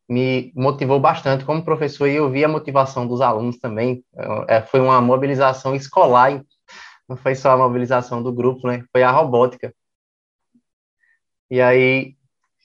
me 0.08 0.52
motivou 0.54 1.00
bastante 1.00 1.46
como 1.46 1.64
professor 1.64 2.08
e 2.08 2.16
eu 2.16 2.30
vi 2.30 2.44
a 2.44 2.50
motivação 2.50 3.08
dos 3.08 3.22
alunos 3.22 3.58
também. 3.58 4.04
É, 4.50 4.62
foi 4.62 4.82
uma 4.82 5.00
mobilização 5.00 5.74
escolar 5.74 6.44
não 7.10 7.18
foi 7.18 7.34
só 7.34 7.50
a 7.52 7.58
mobilização 7.58 8.22
do 8.22 8.32
grupo, 8.32 8.68
né? 8.68 8.86
Foi 8.92 9.02
a 9.02 9.10
robótica. 9.10 9.74
E 11.50 11.60
aí, 11.60 12.16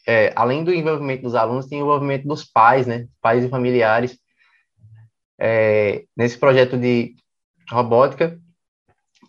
é, 0.06 0.32
além 0.36 0.62
do 0.62 0.72
envolvimento 0.72 1.22
dos 1.22 1.34
alunos, 1.34 1.66
tem 1.66 1.80
o 1.80 1.86
envolvimento 1.86 2.28
dos 2.28 2.44
pais, 2.44 2.86
né? 2.86 3.08
Pais 3.22 3.42
e 3.42 3.48
familiares. 3.48 4.18
É, 5.38 6.04
nesse 6.14 6.36
projeto 6.38 6.76
de 6.76 7.16
robótica, 7.70 8.38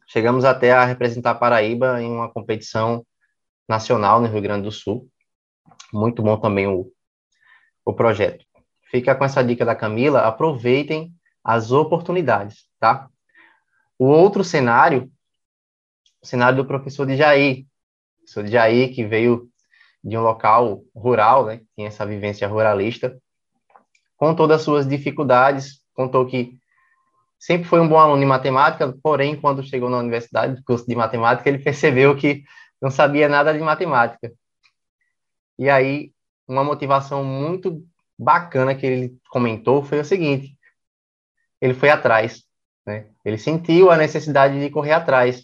chegamos 0.05 0.43
até 0.43 0.73
a 0.73 0.83
representar 0.83 1.35
Paraíba 1.35 2.01
em 2.01 2.11
uma 2.11 2.29
competição 2.29 3.05
nacional 3.69 4.19
no 4.19 4.27
Rio 4.27 4.41
Grande 4.41 4.63
do 4.63 4.71
Sul. 4.71 5.09
Muito 5.93 6.21
bom 6.21 6.37
também 6.37 6.67
o, 6.67 6.91
o 7.85 7.93
projeto. 7.93 8.45
Fica 8.91 9.15
com 9.15 9.23
essa 9.23 9.41
dica 9.41 9.63
da 9.63 9.75
Camila, 9.75 10.27
aproveitem 10.27 11.13
as 11.41 11.71
oportunidades, 11.71 12.65
tá? 12.79 13.09
O 13.97 14.05
outro 14.05 14.43
cenário, 14.43 15.11
o 16.21 16.25
cenário 16.25 16.57
do 16.57 16.65
professor 16.65 17.05
de 17.05 17.15
Jair. 17.15 17.65
Professor 18.17 18.43
de 18.43 18.51
Jair, 18.51 18.93
que 18.93 19.05
veio 19.05 19.49
de 20.03 20.17
um 20.17 20.21
local 20.21 20.83
rural, 20.95 21.45
né, 21.45 21.61
tinha 21.75 21.87
essa 21.87 22.05
vivência 22.05 22.47
ruralista, 22.47 23.19
com 24.17 24.35
todas 24.35 24.57
as 24.57 24.63
suas 24.63 24.87
dificuldades, 24.87 25.81
contou 25.93 26.25
que 26.25 26.57
sempre 27.39 27.67
foi 27.67 27.79
um 27.79 27.87
bom 27.87 27.97
aluno 27.97 28.21
em 28.21 28.25
matemática, 28.25 28.95
porém, 29.01 29.39
quando 29.39 29.63
chegou 29.63 29.89
na 29.89 29.97
universidade, 29.97 30.55
no 30.55 30.63
curso 30.63 30.85
de 30.87 30.95
matemática, 30.95 31.49
ele 31.49 31.59
percebeu 31.59 32.15
que 32.15 32.43
não 32.81 32.89
sabia 32.89 33.27
nada 33.27 33.53
de 33.53 33.59
matemática. 33.59 34.31
E 35.57 35.69
aí, 35.69 36.11
uma 36.47 36.63
motivação 36.63 37.23
muito 37.23 37.83
bacana 38.17 38.75
que 38.75 38.85
ele 38.85 39.17
comentou 39.29 39.83
foi 39.83 39.99
o 39.99 40.05
seguinte: 40.05 40.57
ele 41.59 41.73
foi 41.73 41.89
atrás. 41.89 42.44
Ele 43.25 43.39
sentiu 43.39 43.89
a 43.89 43.97
necessidade 43.97 44.59
de 44.59 44.69
correr 44.69 44.91
atrás. 44.91 45.43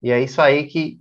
E 0.00 0.12
é 0.12 0.22
isso 0.22 0.40
aí 0.40 0.68
que 0.68 1.00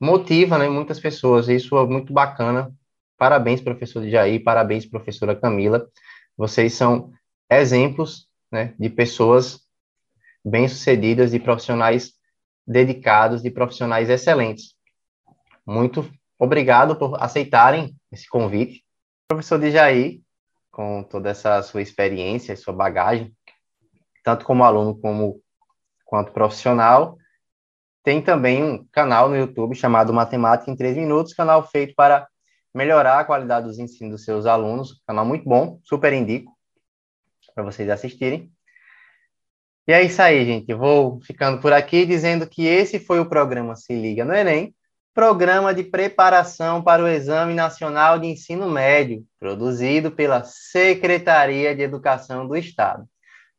motiva 0.00 0.56
né, 0.56 0.68
muitas 0.68 1.00
pessoas. 1.00 1.48
Isso 1.48 1.76
é 1.76 1.84
muito 1.84 2.12
bacana. 2.12 2.72
Parabéns, 3.18 3.60
professor 3.60 4.08
Jair, 4.08 4.42
parabéns, 4.44 4.86
professora 4.86 5.34
Camila. 5.34 5.88
Vocês 6.36 6.74
são 6.74 7.12
exemplos 7.50 8.28
né, 8.52 8.72
de 8.78 8.88
pessoas 8.88 9.60
bem-sucedidas, 10.44 11.32
de 11.32 11.40
profissionais 11.40 12.12
dedicados, 12.64 13.42
de 13.42 13.50
profissionais 13.50 14.08
excelentes. 14.08 14.74
Muito 15.66 16.08
obrigado 16.38 16.94
por 16.94 17.20
aceitarem 17.20 17.96
esse 18.12 18.28
convite. 18.28 18.84
Professor 19.26 19.60
Jair, 19.68 20.20
com 20.70 21.02
toda 21.02 21.30
essa 21.30 21.60
sua 21.62 21.82
experiência, 21.82 22.56
sua 22.56 22.72
bagagem, 22.72 23.34
tanto 24.26 24.44
como 24.44 24.64
aluno 24.64 24.98
como 25.00 25.40
quanto 26.04 26.32
profissional. 26.32 27.16
Tem 28.02 28.20
também 28.20 28.60
um 28.60 28.84
canal 28.90 29.28
no 29.28 29.36
YouTube 29.36 29.76
chamado 29.76 30.12
Matemática 30.12 30.68
em 30.68 30.74
3 30.74 30.96
Minutos, 30.96 31.32
canal 31.32 31.64
feito 31.64 31.94
para 31.94 32.26
melhorar 32.74 33.20
a 33.20 33.24
qualidade 33.24 33.68
dos 33.68 33.78
ensinos 33.78 34.14
dos 34.14 34.24
seus 34.24 34.44
alunos. 34.44 35.00
Canal 35.06 35.24
muito 35.24 35.48
bom, 35.48 35.78
super 35.84 36.12
indico 36.12 36.52
para 37.54 37.62
vocês 37.62 37.88
assistirem. 37.88 38.50
E 39.86 39.92
é 39.92 40.02
isso 40.02 40.20
aí, 40.20 40.44
gente. 40.44 40.74
Vou 40.74 41.20
ficando 41.20 41.60
por 41.60 41.72
aqui 41.72 42.04
dizendo 42.04 42.48
que 42.48 42.66
esse 42.66 42.98
foi 42.98 43.20
o 43.20 43.28
programa 43.28 43.76
Se 43.76 43.94
Liga 43.94 44.24
no 44.24 44.34
Enem, 44.34 44.74
programa 45.14 45.72
de 45.72 45.84
preparação 45.84 46.82
para 46.82 47.00
o 47.00 47.06
Exame 47.06 47.54
Nacional 47.54 48.18
de 48.18 48.26
Ensino 48.26 48.68
Médio, 48.68 49.24
produzido 49.38 50.10
pela 50.10 50.42
Secretaria 50.42 51.76
de 51.76 51.82
Educação 51.82 52.48
do 52.48 52.56
Estado. 52.56 53.08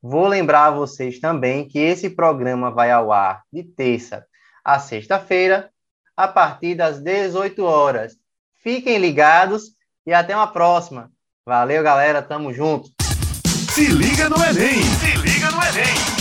Vou 0.02 0.28
lembrar 0.28 0.66
a 0.66 0.72
vocês 0.72 1.20
também 1.20 1.68
que 1.68 1.80
esse 1.80 2.10
programa 2.10 2.72
vai 2.72 2.92
ao 2.92 3.12
ar 3.12 3.44
de 3.52 3.64
terça 3.64 4.26
a 4.68 4.80
sexta-feira, 4.80 5.70
a 6.16 6.28
partir 6.28 6.76
das 6.76 7.00
18 7.00 7.64
horas. 7.64 8.18
Fiquem 8.62 8.98
ligados 8.98 9.72
e 10.06 10.14
até 10.14 10.36
uma 10.36 10.48
próxima. 10.48 11.10
Valeu, 11.46 11.82
galera. 11.82 12.22
Tamo 12.22 12.54
junto. 12.54 12.90
Se 13.46 13.88
liga 13.88 14.28
no 14.28 14.36
Enem! 14.44 14.84
Se 14.84 15.16
liga 15.18 15.50
no 15.52 15.64
Enem! 15.64 16.17